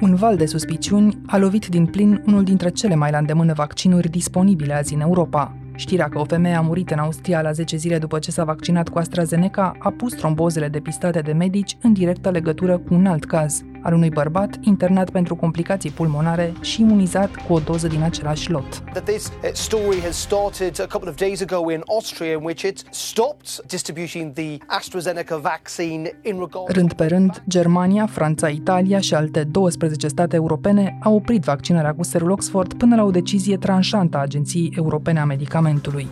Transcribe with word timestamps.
Un 0.00 0.14
val 0.14 0.36
de 0.36 0.46
suspiciuni 0.46 1.18
a 1.26 1.38
lovit 1.38 1.66
din 1.66 1.86
plin 1.86 2.22
unul 2.26 2.44
dintre 2.44 2.68
cele 2.68 2.94
mai 2.94 3.10
la 3.10 3.18
îndemână 3.18 3.52
vaccinuri 3.52 4.08
disponibile 4.08 4.74
azi 4.74 4.94
în 4.94 5.00
Europa. 5.00 5.54
Știrea 5.74 6.08
că 6.08 6.18
o 6.18 6.24
femeie 6.24 6.54
a 6.54 6.60
murit 6.60 6.90
în 6.90 6.98
Austria 6.98 7.42
la 7.42 7.52
10 7.52 7.76
zile 7.76 7.98
după 7.98 8.18
ce 8.18 8.30
s-a 8.30 8.44
vaccinat 8.44 8.88
cu 8.88 8.98
AstraZeneca 8.98 9.76
a 9.78 9.90
pus 9.90 10.14
trombozele 10.14 10.68
depistate 10.68 11.20
de 11.20 11.32
medici 11.32 11.76
în 11.82 11.92
directă 11.92 12.30
legătură 12.30 12.78
cu 12.78 12.94
un 12.94 13.06
alt 13.06 13.24
caz, 13.24 13.64
al 13.82 13.94
unui 13.94 14.10
bărbat 14.10 14.58
internat 14.60 15.10
pentru 15.10 15.34
complicații 15.36 15.90
pulmonare 15.90 16.52
și 16.60 16.80
imunizat 16.80 17.36
cu 17.46 17.52
o 17.52 17.58
doză 17.58 17.86
din 17.86 18.02
același 18.02 18.50
lot. 18.50 18.82
That 18.92 19.04
this 19.04 19.26
uh, 19.26 19.50
story 19.52 20.00
has 20.00 20.16
started 20.16 20.80
a 20.80 20.86
couple 20.86 21.08
of 21.08 21.16
days 21.16 21.40
ago 21.40 21.70
in 21.70 21.82
Austria 21.86 22.30
in 22.30 22.40
which 22.42 22.62
it 22.62 22.82
stopped 22.90 23.66
distributing 23.66 24.32
the 24.32 24.56
AstraZeneca 24.66 25.36
vaccine 25.36 26.20
in 26.22 26.38
regard 26.38 26.68
Rând 26.68 26.92
pe 26.92 27.06
rând, 27.06 27.42
Germania, 27.48 28.06
Franța, 28.06 28.48
Italia 28.48 29.00
și 29.00 29.14
alte 29.14 29.44
12 29.44 30.08
state 30.08 30.36
europene 30.36 30.98
au 31.02 31.14
oprit 31.14 31.42
vaccinarea 31.42 31.94
cu 31.94 32.02
serul 32.02 32.30
Oxford 32.30 32.74
până 32.74 32.96
la 32.96 33.02
o 33.02 33.10
decizie 33.10 33.56
tranșantă 33.56 34.16
a 34.16 34.20
Agenției 34.20 34.72
Europene 34.76 35.20
a 35.20 35.24
Medicamentului. 35.24 36.08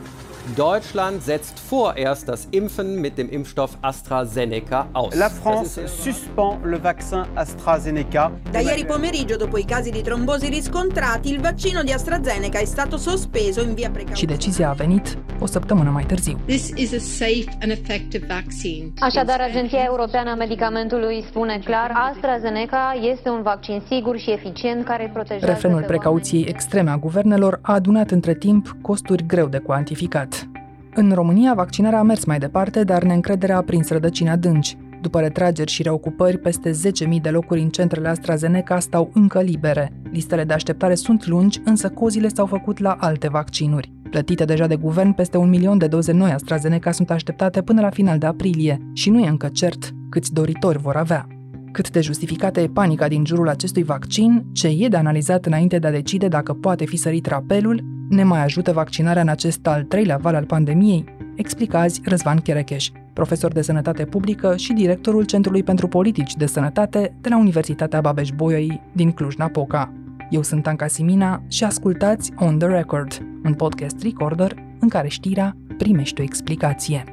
Deutschland 0.57 1.23
setzt 1.23 1.59
vorerst 1.59 2.29
das 2.29 2.49
Impfen 2.51 3.01
mit 3.01 3.19
dem 3.19 3.29
Impfstoff 3.29 3.77
AstraZeneca 3.83 4.89
aus. 4.93 5.15
La 5.15 5.29
France 5.29 5.87
suspend 5.87 6.65
le 6.65 6.79
vaccin 6.83 7.25
AstraZeneca. 7.35 8.33
Da 8.51 8.61
ieri 8.61 8.85
pomeriggio, 8.85 9.37
dopo 9.37 9.59
i 9.59 9.65
casi 9.65 9.91
di 9.91 10.03
trombosi 10.03 10.49
riscontrati, 10.49 11.31
il 11.33 11.41
vaccino 11.41 11.83
di 11.83 11.93
AstraZeneca 11.93 12.59
è 12.59 12.65
stato 12.65 12.97
sospeso 12.97 13.61
in 13.61 13.75
via 13.75 13.87
Și 13.87 13.93
precautoria. 13.93 14.27
decizia 14.27 14.71
a 14.71 14.75
venit 14.75 15.19
o 15.41 15.47
săptămână 15.47 15.91
mai 15.91 16.05
târziu. 16.05 16.39
This 16.47 16.73
is 16.75 16.93
a 16.93 16.99
safe 16.99 17.57
and 17.63 17.71
effective 17.71 18.27
vaccine. 18.27 18.93
Așadar, 18.99 19.41
Agenția 19.41 19.83
Europeană 19.87 20.31
a 20.31 20.35
Medicamentului 20.35 21.25
spune 21.29 21.61
clar, 21.65 21.93
AstraZeneca 21.95 22.99
este 23.13 23.29
un 23.29 23.43
vaccin 23.43 23.83
sigur 23.89 24.19
și 24.19 24.31
eficient 24.31 24.85
care 24.85 25.11
protejează 25.13 25.47
Refrenul 25.47 25.81
pe 25.81 25.87
precauției 25.87 26.45
extreme 26.49 26.91
a 26.91 26.97
guvernelor 26.97 27.59
a 27.63 27.73
adunat 27.73 28.11
între 28.11 28.35
timp 28.35 28.77
costuri 28.83 29.27
greu 29.27 29.47
de 29.47 29.59
cuantificat. 29.59 30.49
În 30.95 31.13
România, 31.13 31.55
vaccinarea 31.55 31.99
a 31.99 32.03
mers 32.03 32.25
mai 32.25 32.39
departe, 32.39 32.85
dar 32.85 33.03
neîncrederea 33.03 33.57
a 33.57 33.63
prins 33.63 33.89
rădăcini 33.89 34.29
adânci. 34.29 34.77
După 35.01 35.21
retrageri 35.21 35.71
și 35.71 35.83
reocupări, 35.83 36.39
peste 36.39 36.71
10.000 36.71 37.21
de 37.23 37.31
locuri 37.31 37.61
în 37.61 37.69
centrele 37.69 38.09
AstraZeneca 38.09 38.79
stau 38.79 39.11
încă 39.15 39.41
libere. 39.41 39.93
Listele 40.11 40.45
de 40.45 40.53
așteptare 40.53 40.95
sunt 40.95 41.27
lungi, 41.27 41.61
însă 41.65 41.89
cozile 41.89 42.29
s-au 42.29 42.47
făcut 42.47 42.79
la 42.79 42.97
alte 43.01 43.29
vaccinuri. 43.29 43.93
Plătite 44.11 44.45
deja 44.45 44.67
de 44.67 44.77
guvern, 44.77 45.13
peste 45.13 45.37
un 45.37 45.49
milion 45.49 45.79
de 45.79 45.87
doze 45.87 46.13
noi 46.13 46.31
AstraZeneca 46.31 46.91
sunt 46.91 47.11
așteptate 47.11 47.63
până 47.63 47.81
la 47.81 47.91
final 47.91 48.19
de 48.19 48.27
aprilie 48.27 48.79
și 48.93 49.11
nu 49.11 49.19
e 49.19 49.29
încă 49.29 49.49
cert 49.49 49.91
câți 50.09 50.33
doritori 50.33 50.79
vor 50.79 50.97
avea. 50.97 51.27
Cât 51.73 51.91
de 51.91 52.01
justificată 52.01 52.61
e 52.61 52.67
panica 52.67 53.09
din 53.09 53.25
jurul 53.25 53.49
acestui 53.49 53.83
vaccin, 53.83 54.45
ce 54.53 54.69
e 54.79 54.89
de 54.89 54.97
analizat 54.97 55.47
înainte 55.47 55.79
de 55.79 55.87
a 55.87 55.91
decide 55.91 56.29
dacă 56.29 56.53
poate 56.53 56.85
fi 56.85 56.97
sărit 56.97 57.27
rapelul, 57.27 57.85
ne 58.09 58.23
mai 58.23 58.43
ajută 58.43 58.73
vaccinarea 58.73 59.23
în 59.23 59.29
acest 59.29 59.67
al 59.67 59.83
treilea 59.83 60.17
val 60.17 60.35
al 60.35 60.45
pandemiei? 60.45 61.05
Explică 61.35 61.77
azi 61.77 62.01
Răzvan 62.05 62.39
Cherecheș, 62.39 62.91
profesor 63.19 63.53
de 63.53 63.63
sănătate 63.63 64.05
publică 64.05 64.57
și 64.57 64.73
directorul 64.73 65.25
Centrului 65.25 65.63
pentru 65.63 65.89
Politici 65.89 66.35
de 66.35 66.47
Sănătate 66.47 67.17
de 67.21 67.29
la 67.29 67.39
Universitatea 67.39 68.01
Babeș-Bolyai 68.01 68.81
din 68.93 69.13
Cluj-Napoca. 69.13 69.93
Eu 70.31 70.43
sunt 70.43 70.67
Anca 70.67 70.87
Simina 70.87 71.43
și 71.49 71.65
ascultați 71.65 72.33
On 72.37 72.59
The 72.59 72.69
Record, 72.69 73.19
un 73.45 73.55
podcast 73.55 74.03
recorder 74.03 74.55
în 74.81 74.89
care 74.89 75.09
știrea 75.09 75.57
primește 75.79 76.21
o 76.21 76.25
explicație. 76.25 77.05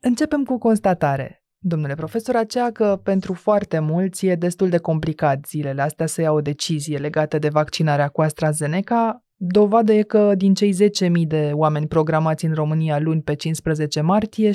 Începem 0.00 0.44
cu 0.44 0.52
o 0.52 0.58
constatare. 0.58 1.42
Domnule 1.58 1.94
profesor, 1.94 2.36
aceea 2.36 2.70
că 2.70 3.00
pentru 3.02 3.32
foarte 3.32 3.78
mulți 3.78 4.26
e 4.26 4.34
destul 4.34 4.68
de 4.68 4.78
complicat 4.78 5.46
zilele 5.46 5.82
astea 5.82 6.06
să 6.06 6.20
ia 6.20 6.32
o 6.32 6.40
decizie 6.40 6.98
legată 6.98 7.38
de 7.38 7.48
vaccinarea 7.48 8.08
cu 8.08 8.20
AstraZeneca. 8.20 9.24
Dovadă 9.44 9.92
e 9.92 10.02
că 10.02 10.34
din 10.34 10.54
cei 10.54 10.72
10.000 10.72 11.26
de 11.26 11.50
oameni 11.54 11.86
programați 11.86 12.44
în 12.44 12.54
România 12.54 12.98
luni 12.98 13.22
pe 13.22 13.34
15 13.34 14.00
martie, 14.00 14.50
7.000 14.50 14.54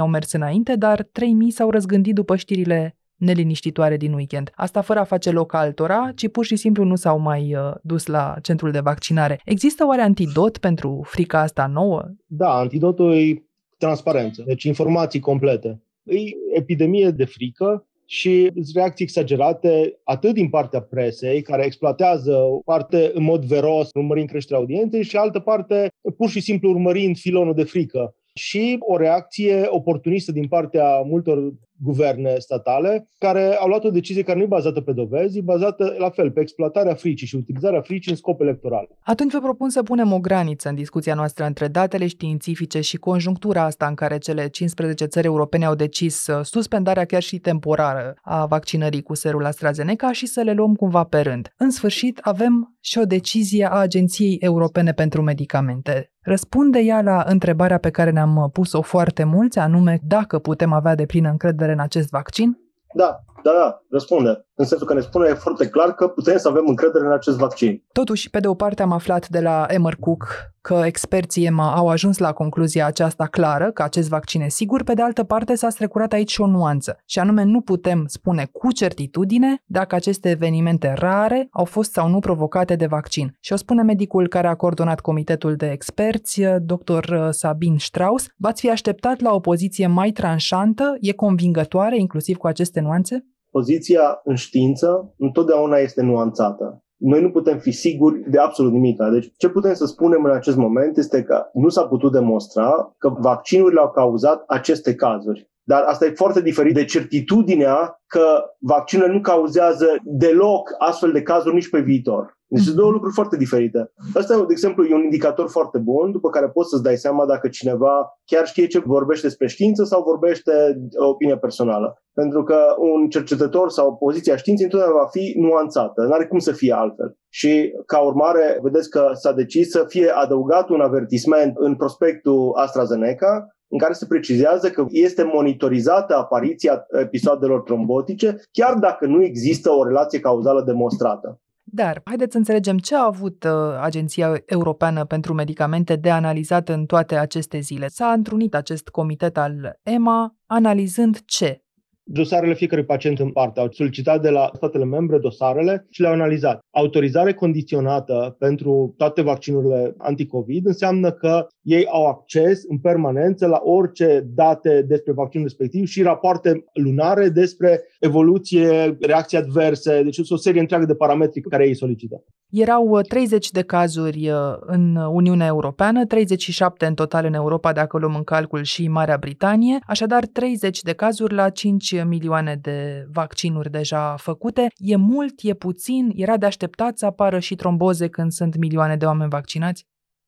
au 0.00 0.08
mers 0.08 0.32
înainte, 0.32 0.76
dar 0.76 1.02
3.000 1.02 1.08
s-au 1.48 1.70
răzgândit 1.70 2.14
după 2.14 2.36
știrile 2.36 2.96
neliniștitoare 3.16 3.96
din 3.96 4.12
weekend. 4.12 4.50
Asta 4.54 4.80
fără 4.80 4.98
a 4.98 5.04
face 5.04 5.30
loc 5.30 5.54
altora, 5.54 6.10
ci 6.14 6.28
pur 6.28 6.44
și 6.44 6.56
simplu 6.56 6.84
nu 6.84 6.96
s-au 6.96 7.18
mai 7.18 7.54
uh, 7.54 7.74
dus 7.82 8.06
la 8.06 8.36
centrul 8.42 8.70
de 8.70 8.80
vaccinare. 8.80 9.40
Există 9.44 9.86
oare 9.86 10.02
antidot 10.02 10.58
pentru 10.58 11.00
frica 11.04 11.40
asta 11.40 11.66
nouă? 11.66 12.04
Da, 12.26 12.50
antidotul 12.50 13.14
e 13.14 13.44
transparență, 13.78 14.42
deci 14.46 14.62
informații 14.62 15.20
complete. 15.20 15.82
E 16.02 16.18
epidemie 16.54 17.10
de 17.10 17.24
frică 17.24 17.88
și 18.10 18.50
reacții 18.74 19.04
exagerate 19.04 20.00
atât 20.04 20.34
din 20.34 20.48
partea 20.48 20.80
presei, 20.80 21.42
care 21.42 21.64
exploatează 21.64 22.32
o 22.32 22.58
parte 22.64 23.10
în 23.14 23.22
mod 23.22 23.44
veros, 23.44 23.90
urmărind 23.94 24.28
creșterea 24.28 24.58
audienței, 24.58 25.02
și 25.02 25.16
altă 25.16 25.38
parte 25.38 25.88
pur 26.16 26.28
și 26.28 26.40
simplu 26.40 26.70
urmărind 26.70 27.16
filonul 27.16 27.54
de 27.54 27.62
frică. 27.62 28.14
Și 28.34 28.76
o 28.80 28.96
reacție 28.96 29.66
oportunistă 29.68 30.32
din 30.32 30.48
partea 30.48 31.00
multor 31.00 31.52
guverne 31.82 32.34
statale 32.38 33.08
care 33.18 33.54
au 33.54 33.68
luat 33.68 33.84
o 33.84 33.90
decizie 33.90 34.22
care 34.22 34.38
nu 34.38 34.44
e 34.44 34.46
bazată 34.46 34.80
pe 34.80 34.92
dovezi, 34.92 35.38
e 35.38 35.42
bazată 35.42 35.94
la 35.98 36.10
fel 36.10 36.30
pe 36.30 36.40
exploatarea 36.40 36.94
fricii 36.94 37.26
și 37.26 37.36
utilizarea 37.36 37.80
fricii 37.80 38.10
în 38.10 38.16
scop 38.16 38.40
electoral. 38.40 38.88
Atunci 39.02 39.32
vă 39.32 39.38
propun 39.38 39.70
să 39.70 39.82
punem 39.82 40.12
o 40.12 40.18
graniță 40.20 40.68
în 40.68 40.74
discuția 40.74 41.14
noastră 41.14 41.44
între 41.44 41.68
datele 41.68 42.06
științifice 42.06 42.80
și 42.80 42.96
conjunctura 42.96 43.62
asta 43.64 43.86
în 43.86 43.94
care 43.94 44.18
cele 44.18 44.48
15 44.48 45.04
țări 45.04 45.26
europene 45.26 45.64
au 45.64 45.74
decis 45.74 46.26
uh, 46.26 46.44
suspendarea 46.44 47.04
chiar 47.04 47.22
și 47.22 47.38
temporară 47.38 48.14
a 48.22 48.46
vaccinării 48.46 49.02
cu 49.02 49.14
serul 49.14 49.44
AstraZeneca 49.44 50.12
și 50.12 50.26
să 50.26 50.40
le 50.40 50.52
luăm 50.52 50.74
cumva 50.74 51.04
pe 51.04 51.20
rând. 51.20 51.54
În 51.56 51.70
sfârșit, 51.70 52.18
avem 52.22 52.76
și 52.80 52.98
o 52.98 53.04
decizie 53.04 53.64
a 53.70 53.78
Agenției 53.78 54.36
Europene 54.40 54.92
pentru 54.92 55.22
Medicamente. 55.22 56.10
Răspunde 56.22 56.78
ea 56.78 57.02
la 57.02 57.24
întrebarea 57.26 57.78
pe 57.78 57.90
care 57.90 58.10
ne-am 58.10 58.36
uh, 58.36 58.50
pus-o 58.52 58.80
foarte 58.80 59.24
mulți, 59.24 59.58
anume 59.58 59.98
dacă 60.02 60.38
putem 60.38 60.72
avea 60.72 60.94
de 60.94 61.06
plină 61.06 61.28
încredere 61.28 61.72
în 61.72 61.80
acest 61.80 62.10
vaccin? 62.10 62.58
Da, 62.94 63.20
da, 63.42 63.50
da, 63.52 63.80
răspunde. 63.90 64.46
În 64.54 64.64
sensul 64.64 64.86
că 64.86 64.94
ne 64.94 65.00
spune 65.00 65.32
foarte 65.32 65.68
clar 65.68 65.94
că 65.94 66.08
putem 66.08 66.36
să 66.36 66.48
avem 66.48 66.64
încredere 66.66 67.04
în 67.04 67.12
acest 67.12 67.36
vaccin. 67.36 67.84
Totuși, 67.92 68.30
pe 68.30 68.40
de 68.40 68.48
o 68.48 68.54
parte 68.54 68.82
am 68.82 68.92
aflat 68.92 69.28
de 69.28 69.40
la 69.40 69.66
Emmer 69.68 69.96
Cook 70.00 70.26
că 70.60 70.82
experții 70.84 71.44
EMA 71.44 71.74
au 71.74 71.88
ajuns 71.88 72.18
la 72.18 72.32
concluzia 72.32 72.86
aceasta 72.86 73.26
clară, 73.26 73.70
că 73.70 73.82
acest 73.82 74.08
vaccin 74.08 74.40
e 74.40 74.48
sigur, 74.48 74.82
pe 74.82 74.94
de 74.94 75.02
altă 75.02 75.24
parte 75.24 75.54
s-a 75.54 75.68
strecurat 75.68 76.12
aici 76.12 76.30
și 76.30 76.40
o 76.40 76.46
nuanță, 76.46 76.98
și 77.06 77.18
anume 77.18 77.42
nu 77.42 77.60
putem 77.60 78.04
spune 78.06 78.48
cu 78.52 78.72
certitudine 78.72 79.62
dacă 79.66 79.94
aceste 79.94 80.30
evenimente 80.30 80.94
rare 80.96 81.48
au 81.50 81.64
fost 81.64 81.92
sau 81.92 82.08
nu 82.08 82.18
provocate 82.18 82.76
de 82.76 82.86
vaccin. 82.86 83.36
Și 83.40 83.52
o 83.52 83.56
spune 83.56 83.82
medicul 83.82 84.28
care 84.28 84.46
a 84.46 84.54
coordonat 84.54 85.00
comitetul 85.00 85.54
de 85.54 85.70
experți, 85.70 86.42
dr. 86.58 87.30
Sabin 87.30 87.78
Strauss, 87.78 88.26
v-ați 88.36 88.60
fi 88.60 88.70
așteptat 88.70 89.20
la 89.20 89.34
o 89.34 89.40
poziție 89.40 89.86
mai 89.86 90.10
tranșantă, 90.10 90.96
e 91.00 91.12
convingătoare 91.12 91.98
inclusiv 91.98 92.36
cu 92.36 92.46
aceste 92.46 92.80
nuanțe? 92.80 93.24
Poziția 93.50 94.20
în 94.24 94.34
știință 94.34 95.14
întotdeauna 95.18 95.76
este 95.76 96.02
nuanțată. 96.02 96.84
Noi 96.96 97.20
nu 97.20 97.30
putem 97.30 97.58
fi 97.58 97.70
siguri 97.70 98.30
de 98.30 98.38
absolut 98.38 98.72
nimic. 98.72 99.02
Deci, 99.12 99.32
ce 99.36 99.48
putem 99.48 99.74
să 99.74 99.86
spunem 99.86 100.24
în 100.24 100.30
acest 100.30 100.56
moment 100.56 100.96
este 100.96 101.22
că 101.22 101.44
nu 101.52 101.68
s-a 101.68 101.86
putut 101.86 102.12
demonstra 102.12 102.94
că 102.98 103.08
vaccinurile 103.18 103.80
au 103.80 103.90
cauzat 103.90 104.44
aceste 104.46 104.94
cazuri. 104.94 105.50
Dar 105.62 105.82
asta 105.82 106.04
e 106.06 106.10
foarte 106.10 106.40
diferit 106.40 106.74
de 106.74 106.84
certitudinea 106.84 108.02
că 108.06 108.44
vaccinurile 108.58 109.14
nu 109.14 109.20
cauzează 109.20 109.86
deloc 110.04 110.74
astfel 110.78 111.12
de 111.12 111.22
cazuri 111.22 111.54
nici 111.54 111.70
pe 111.70 111.80
viitor. 111.80 112.38
Deci 112.52 112.62
sunt 112.62 112.76
două 112.76 112.90
lucruri 112.90 113.14
foarte 113.14 113.36
diferite. 113.36 113.92
Asta, 114.14 114.36
de 114.36 114.44
exemplu, 114.56 114.84
e 114.84 114.94
un 114.94 115.02
indicator 115.02 115.48
foarte 115.48 115.78
bun 115.78 116.12
după 116.12 116.28
care 116.30 116.48
poți 116.48 116.68
să-ți 116.68 116.82
dai 116.82 116.96
seama 116.96 117.26
dacă 117.26 117.48
cineva 117.48 118.20
chiar 118.24 118.46
știe 118.46 118.66
ce 118.66 118.78
vorbește 118.78 119.26
despre 119.26 119.46
știință 119.46 119.84
sau 119.84 120.02
vorbește 120.02 120.52
opinie 120.96 121.38
personală. 121.38 122.02
Pentru 122.12 122.42
că 122.42 122.58
un 122.78 123.08
cercetător 123.08 123.70
sau 123.70 123.96
poziția 123.96 124.36
științei 124.36 124.64
întotdeauna 124.64 125.00
va 125.00 125.08
fi 125.10 125.34
nuanțată, 125.38 126.02
nu 126.02 126.12
are 126.12 126.26
cum 126.26 126.38
să 126.38 126.52
fie 126.52 126.72
altfel. 126.72 127.16
Și 127.28 127.72
ca 127.86 127.98
urmare, 127.98 128.58
vedeți 128.62 128.90
că 128.90 129.10
s-a 129.12 129.32
decis 129.32 129.70
să 129.70 129.84
fie 129.88 130.08
adăugat 130.08 130.68
un 130.68 130.80
avertisment 130.80 131.56
în 131.56 131.76
prospectul 131.76 132.52
AstraZeneca 132.54 133.46
în 133.68 133.78
care 133.78 133.92
se 133.92 134.06
precizează 134.06 134.70
că 134.70 134.84
este 134.88 135.22
monitorizată 135.22 136.16
apariția 136.16 136.86
episoadelor 137.02 137.60
trombotice, 137.60 138.36
chiar 138.52 138.74
dacă 138.74 139.06
nu 139.06 139.22
există 139.22 139.70
o 139.70 139.84
relație 139.84 140.20
cauzală 140.20 140.62
demonstrată. 140.66 141.40
Dar 141.72 142.00
haideți 142.04 142.32
să 142.32 142.38
înțelegem 142.38 142.78
ce 142.78 142.94
a 142.94 143.04
avut 143.04 143.44
uh, 143.44 143.50
Agenția 143.80 144.42
Europeană 144.46 145.04
pentru 145.04 145.34
Medicamente 145.34 145.96
de 145.96 146.10
analizat 146.10 146.68
în 146.68 146.86
toate 146.86 147.16
aceste 147.16 147.58
zile. 147.58 147.86
S-a 147.88 148.12
întrunit 148.12 148.54
acest 148.54 148.88
comitet 148.88 149.36
al 149.36 149.78
EMA 149.82 150.36
analizând 150.46 151.18
ce? 151.24 151.62
Dosarele 152.02 152.54
fiecărui 152.54 152.84
pacient 152.84 153.18
în 153.18 153.30
parte. 153.30 153.60
Au 153.60 153.70
solicitat 153.70 154.22
de 154.22 154.30
la 154.30 154.50
statele 154.54 154.84
membre 154.84 155.18
dosarele 155.18 155.86
și 155.90 156.00
le-au 156.00 156.12
analizat. 156.12 156.60
Autorizare 156.70 157.34
condiționată 157.34 158.36
pentru 158.38 158.94
toate 158.96 159.22
vaccinurile 159.22 159.94
anticovid 159.98 160.66
înseamnă 160.66 161.12
că 161.12 161.46
ei 161.62 161.86
au 161.86 162.06
acces 162.06 162.62
în 162.68 162.78
permanență 162.78 163.46
la 163.46 163.60
orice 163.64 164.26
date 164.34 164.84
despre 164.88 165.12
vaccinul 165.12 165.46
respectiv 165.46 165.86
și 165.86 166.02
rapoarte 166.02 166.64
lunare 166.72 167.28
despre 167.28 167.82
evoluție, 168.00 168.96
reacții 169.00 169.38
adverse, 169.38 170.02
deci 170.02 170.30
o 170.30 170.36
serie 170.36 170.60
întreagă 170.60 170.86
de 170.86 170.94
parametri 170.94 171.40
care 171.40 171.66
ei 171.66 171.76
solicită. 171.76 172.24
Erau 172.50 173.00
30 173.00 173.44
uh, 173.44 173.52
de 173.52 173.62
cazuri 173.62 174.30
uh, 174.30 174.36
în 174.60 174.96
Uniunea 174.96 175.46
Europeană, 175.46 176.06
37 176.06 176.86
în 176.86 176.94
total 176.94 177.24
în 177.24 177.34
Europa, 177.34 177.72
dacă 177.72 177.98
luăm 177.98 178.14
în 178.14 178.24
calcul 178.24 178.62
și 178.62 178.88
Marea 178.88 179.16
Britanie, 179.16 179.78
așadar 179.86 180.26
30 180.26 180.82
de 180.82 180.92
cazuri 180.92 181.34
la 181.34 181.48
5 181.48 182.04
milioane 182.04 182.58
de 182.62 183.06
vaccinuri 183.12 183.70
deja 183.70 184.14
făcute. 184.18 184.66
E 184.76 184.96
mult, 184.96 185.34
e 185.42 185.54
puțin, 185.54 186.12
era 186.14 186.36
de 186.36 186.46
așteptat 186.46 186.98
să 186.98 187.06
apară 187.06 187.38
și 187.38 187.54
tromboze 187.54 188.08
când 188.08 188.30
sunt 188.30 188.56
milioane 188.56 188.96
de 188.96 189.04
oameni 189.04 189.30
vaccinați? 189.30 189.86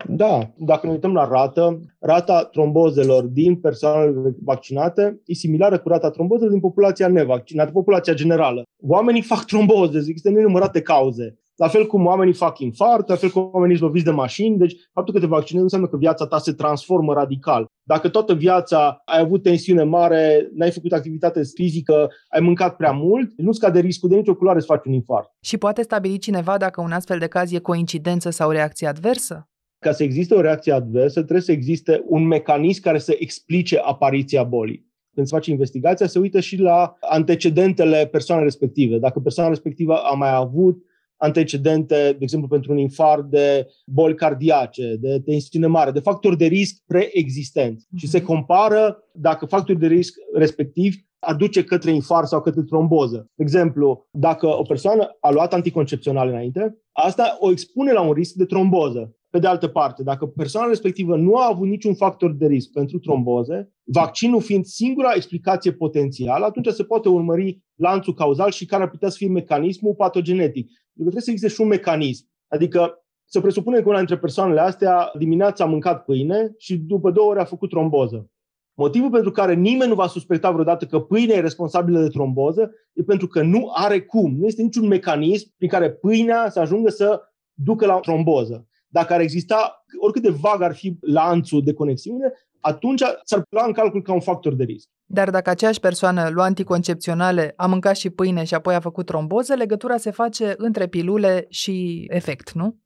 Da, 0.09 0.51
dacă 0.57 0.87
ne 0.87 0.93
uităm 0.93 1.13
la 1.13 1.29
rată, 1.29 1.81
rata 1.99 2.45
trombozelor 2.45 3.25
din 3.25 3.57
persoanele 3.57 4.37
vaccinate 4.45 5.21
e 5.25 5.35
similară 5.35 5.79
cu 5.79 5.89
rata 5.89 6.11
trombozelor 6.11 6.51
din 6.51 6.61
populația 6.61 7.09
nevaccinată, 7.09 7.71
populația 7.71 8.15
generală. 8.15 8.63
Oamenii 8.89 9.23
fac 9.23 9.45
tromboze, 9.45 9.99
există 9.99 10.31
nenumărate 10.31 10.83
cauze. 10.83 11.37
La 11.57 11.69
fel 11.69 11.87
cum 11.87 12.07
oamenii 12.07 12.33
fac 12.33 12.59
infart, 12.59 13.09
la 13.09 13.15
fel 13.15 13.29
cum 13.31 13.51
oamenii 13.53 13.75
își 13.75 13.83
loviți 13.83 14.05
de 14.05 14.11
mașini, 14.11 14.59
deci 14.59 14.75
faptul 14.93 15.15
că 15.15 15.21
te 15.21 15.27
vaccinezi 15.27 15.57
nu 15.57 15.63
înseamnă 15.63 15.89
că 15.89 15.97
viața 15.97 16.27
ta 16.27 16.39
se 16.39 16.53
transformă 16.53 17.13
radical. 17.13 17.67
Dacă 17.83 18.09
toată 18.09 18.35
viața 18.35 19.03
ai 19.05 19.21
avut 19.21 19.43
tensiune 19.43 19.83
mare, 19.83 20.49
n-ai 20.55 20.71
făcut 20.71 20.93
activitate 20.93 21.41
fizică, 21.55 22.09
ai 22.29 22.41
mâncat 22.41 22.77
prea 22.77 22.93
mult, 22.93 23.31
nu 23.37 23.53
scade 23.53 23.81
riscul 23.81 24.09
de 24.09 24.17
nicio 24.17 24.35
culoare 24.35 24.61
să 24.61 24.67
faci 24.67 24.87
un 24.87 24.93
infart. 24.93 25.31
Și 25.41 25.59
poate 25.59 25.83
stabili 25.83 26.19
cineva 26.19 26.57
dacă 26.57 26.81
un 26.81 26.93
astfel 26.93 27.19
de 27.19 27.27
caz 27.27 27.53
e 27.53 27.59
coincidență 27.59 28.31
sau 28.31 28.51
reacție 28.51 28.87
adversă? 28.87 29.47
Ca 29.83 29.93
să 29.93 30.03
existe 30.03 30.35
o 30.35 30.41
reacție 30.41 30.73
adversă, 30.73 31.21
trebuie 31.21 31.41
să 31.41 31.53
existe 31.53 32.05
un 32.07 32.27
mecanism 32.27 32.83
care 32.83 32.99
să 32.99 33.17
explice 33.19 33.79
apariția 33.79 34.43
bolii 34.43 34.91
când 35.15 35.27
se 35.27 35.35
face 35.35 35.51
investigația, 35.51 36.07
se 36.07 36.19
uită 36.19 36.41
și 36.41 36.57
la 36.57 36.97
antecedentele 37.01 38.07
persoanei 38.07 38.45
respective. 38.45 38.99
Dacă 38.99 39.21
persoana 39.21 39.49
respectivă 39.49 39.97
a 39.97 40.15
mai 40.15 40.35
avut 40.35 40.85
antecedente, 41.17 41.95
de 41.95 42.19
exemplu, 42.21 42.49
pentru 42.49 42.73
un 42.73 42.79
infart 42.79 43.31
de 43.31 43.67
boli 43.87 44.15
cardiace, 44.15 44.97
de 45.01 45.21
tensiune 45.25 45.67
mare, 45.67 45.91
de 45.91 46.01
factori 46.01 46.37
de 46.37 46.47
risc 46.47 46.83
preexistenți. 46.87 47.85
Mm-hmm. 47.85 47.99
Și 47.99 48.09
se 48.09 48.23
compară 48.23 49.09
dacă 49.13 49.47
factorul 49.47 49.81
de 49.81 49.87
risc 49.87 50.15
respectiv 50.35 50.95
aduce 51.19 51.65
către 51.65 51.91
infart 51.91 52.27
sau 52.27 52.41
către 52.41 52.63
tromboză. 52.63 53.31
De 53.35 53.43
exemplu, 53.43 54.09
dacă 54.11 54.47
o 54.47 54.63
persoană 54.63 55.17
a 55.21 55.31
luat 55.31 55.53
anticoncepționale 55.55 56.31
înainte, 56.31 56.79
asta 56.93 57.37
o 57.41 57.51
expune 57.51 57.93
la 57.93 58.01
un 58.01 58.13
risc 58.13 58.35
de 58.35 58.45
tromboză. 58.45 59.17
Pe 59.33 59.39
de 59.39 59.47
altă 59.47 59.69
parte, 59.69 60.03
dacă 60.03 60.27
persoana 60.27 60.69
respectivă 60.69 61.17
nu 61.17 61.37
a 61.37 61.49
avut 61.51 61.69
niciun 61.69 61.95
factor 61.95 62.33
de 62.33 62.47
risc 62.47 62.71
pentru 62.71 62.99
tromboze, 62.99 63.73
vaccinul 63.85 64.41
fiind 64.41 64.65
singura 64.65 65.13
explicație 65.15 65.73
potențială, 65.73 66.45
atunci 66.45 66.67
se 66.67 66.85
poate 66.85 67.09
urmări 67.09 67.63
lanțul 67.75 68.15
cauzal 68.15 68.51
și 68.51 68.67
care 68.67 68.83
ar 68.83 68.91
putea 68.91 69.09
să 69.09 69.17
fie 69.17 69.29
mecanismul 69.29 69.95
patogenetic. 69.95 70.65
Pentru 70.67 70.93
că 70.93 71.01
trebuie 71.01 71.23
să 71.23 71.31
existe 71.31 71.55
și 71.55 71.61
un 71.61 71.67
mecanism. 71.67 72.27
Adică 72.49 73.05
să 73.25 73.41
presupunem 73.41 73.83
că 73.83 73.89
una 73.89 73.99
dintre 73.99 74.19
persoanele 74.19 74.61
astea 74.61 75.11
dimineața 75.19 75.65
a 75.65 75.67
mâncat 75.67 76.05
pâine 76.05 76.55
și 76.59 76.77
după 76.77 77.11
două 77.11 77.31
ore 77.31 77.41
a 77.41 77.45
făcut 77.45 77.69
tromboză. 77.69 78.31
Motivul 78.75 79.11
pentru 79.11 79.31
care 79.31 79.55
nimeni 79.55 79.89
nu 79.91 79.97
va 79.97 80.07
suspecta 80.07 80.51
vreodată 80.51 80.85
că 80.85 81.01
pâinea 81.01 81.37
e 81.37 81.41
responsabilă 81.41 82.01
de 82.01 82.09
tromboză 82.09 82.71
e 82.93 83.03
pentru 83.03 83.27
că 83.27 83.43
nu 83.43 83.71
are 83.75 84.01
cum. 84.01 84.37
Nu 84.37 84.47
este 84.47 84.63
niciun 84.63 84.87
mecanism 84.87 85.53
prin 85.57 85.69
care 85.69 85.91
pâinea 85.91 86.51
să 86.51 86.61
ajungă 86.61 86.91
să 86.91 87.21
ducă 87.55 87.87
la 87.87 87.99
tromboză. 87.99 88.67
Dacă 88.93 89.13
ar 89.13 89.21
exista, 89.21 89.85
oricât 90.01 90.23
de 90.23 90.31
vag 90.41 90.63
ar 90.63 90.75
fi 90.75 90.97
lanțul 91.01 91.63
de 91.65 91.73
conexiune, 91.73 92.33
atunci 92.61 93.03
s-ar 93.25 93.43
lua 93.49 93.67
în 93.67 93.73
calcul 93.73 94.03
ca 94.03 94.13
un 94.13 94.21
factor 94.21 94.55
de 94.55 94.65
risc. 94.65 94.89
Dar 95.05 95.31
dacă 95.31 95.51
aceeași 95.51 95.81
persoană 95.81 96.29
lua 96.29 96.45
anticoncepționale, 96.45 97.53
a 97.57 97.67
mâncat 97.67 97.97
și 97.97 98.11
pâine 98.11 98.45
și 98.45 98.55
apoi 98.55 98.75
a 98.75 98.81
făcut 98.81 99.07
tromboză, 99.07 99.55
legătura 99.55 99.97
se 99.97 100.11
face 100.11 100.55
între 100.57 100.87
pilule 100.87 101.47
și 101.49 102.07
efect, 102.09 102.53
nu? 102.53 102.77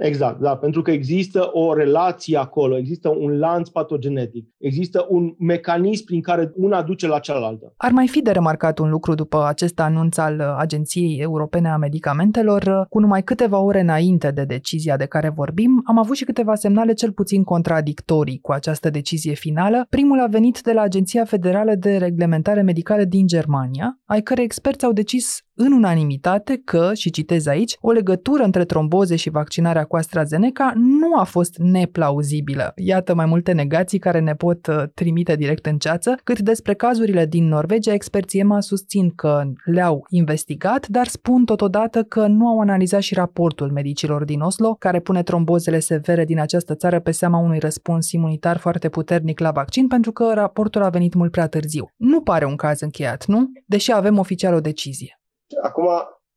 Exact, 0.00 0.40
da, 0.40 0.56
pentru 0.56 0.82
că 0.82 0.90
există 0.90 1.48
o 1.52 1.74
relație 1.74 2.36
acolo, 2.36 2.76
există 2.76 3.08
un 3.08 3.38
lanț 3.38 3.68
patogenetic, 3.68 4.48
există 4.58 5.06
un 5.08 5.34
mecanism 5.38 6.04
prin 6.04 6.20
care 6.20 6.52
una 6.54 6.82
duce 6.82 7.06
la 7.06 7.18
cealaltă. 7.18 7.72
Ar 7.76 7.90
mai 7.90 8.08
fi 8.08 8.22
de 8.22 8.30
remarcat 8.30 8.78
un 8.78 8.90
lucru 8.90 9.14
după 9.14 9.46
acest 9.46 9.80
anunț 9.80 10.16
al 10.16 10.40
Agenției 10.40 11.18
Europene 11.20 11.68
a 11.68 11.76
Medicamentelor. 11.76 12.86
Cu 12.88 13.00
numai 13.00 13.22
câteva 13.22 13.58
ore 13.58 13.80
înainte 13.80 14.30
de 14.30 14.44
decizia 14.44 14.96
de 14.96 15.06
care 15.06 15.28
vorbim, 15.28 15.82
am 15.84 15.98
avut 15.98 16.16
și 16.16 16.24
câteva 16.24 16.54
semnale 16.54 16.92
cel 16.92 17.12
puțin 17.12 17.42
contradictorii 17.42 18.38
cu 18.42 18.52
această 18.52 18.90
decizie 18.90 19.32
finală. 19.32 19.86
Primul 19.88 20.20
a 20.20 20.26
venit 20.26 20.60
de 20.60 20.72
la 20.72 20.80
Agenția 20.80 21.24
Federală 21.24 21.74
de 21.74 21.96
Reglementare 21.96 22.62
Medicală 22.62 23.04
din 23.04 23.26
Germania, 23.26 23.98
ai 24.04 24.22
cărei 24.22 24.44
experți 24.44 24.84
au 24.84 24.92
decis 24.92 25.44
în 25.54 25.72
unanimitate 25.72 26.60
că, 26.64 26.90
și 26.94 27.10
citez 27.10 27.46
aici, 27.46 27.76
o 27.80 27.90
legătură 27.90 28.42
între 28.42 28.64
tromboze 28.64 29.16
și 29.16 29.30
vaccinarea 29.30 29.84
cu 29.90 29.96
AstraZeneca 29.96 30.72
nu 30.74 31.18
a 31.18 31.24
fost 31.24 31.56
neplauzibilă. 31.58 32.72
Iată 32.76 33.14
mai 33.14 33.26
multe 33.26 33.52
negații 33.52 33.98
care 33.98 34.20
ne 34.20 34.34
pot 34.34 34.66
uh, 34.66 34.82
trimite 34.94 35.34
direct 35.36 35.66
în 35.66 35.78
ceață, 35.78 36.14
cât 36.24 36.38
despre 36.38 36.74
cazurile 36.74 37.26
din 37.26 37.48
Norvegia, 37.48 37.92
experții 37.92 38.40
EMA 38.40 38.60
susțin 38.60 39.10
că 39.10 39.42
le-au 39.64 40.04
investigat, 40.08 40.86
dar 40.88 41.06
spun 41.06 41.44
totodată 41.44 42.02
că 42.02 42.26
nu 42.26 42.48
au 42.48 42.60
analizat 42.60 43.00
și 43.00 43.14
raportul 43.14 43.70
medicilor 43.70 44.24
din 44.24 44.40
Oslo, 44.40 44.74
care 44.78 45.00
pune 45.00 45.22
trombozele 45.22 45.78
severe 45.78 46.24
din 46.24 46.40
această 46.40 46.74
țară 46.74 47.00
pe 47.00 47.10
seama 47.10 47.38
unui 47.38 47.58
răspuns 47.58 48.12
imunitar 48.12 48.56
foarte 48.56 48.88
puternic 48.88 49.38
la 49.38 49.50
vaccin, 49.50 49.88
pentru 49.88 50.12
că 50.12 50.30
raportul 50.34 50.82
a 50.82 50.88
venit 50.88 51.14
mult 51.14 51.30
prea 51.30 51.48
târziu. 51.48 51.90
Nu 51.96 52.20
pare 52.20 52.44
un 52.44 52.56
caz 52.56 52.80
încheiat, 52.80 53.26
nu? 53.26 53.50
Deși 53.66 53.92
avem 53.92 54.18
oficial 54.18 54.54
o 54.54 54.60
decizie. 54.60 55.20
Acum, 55.62 55.88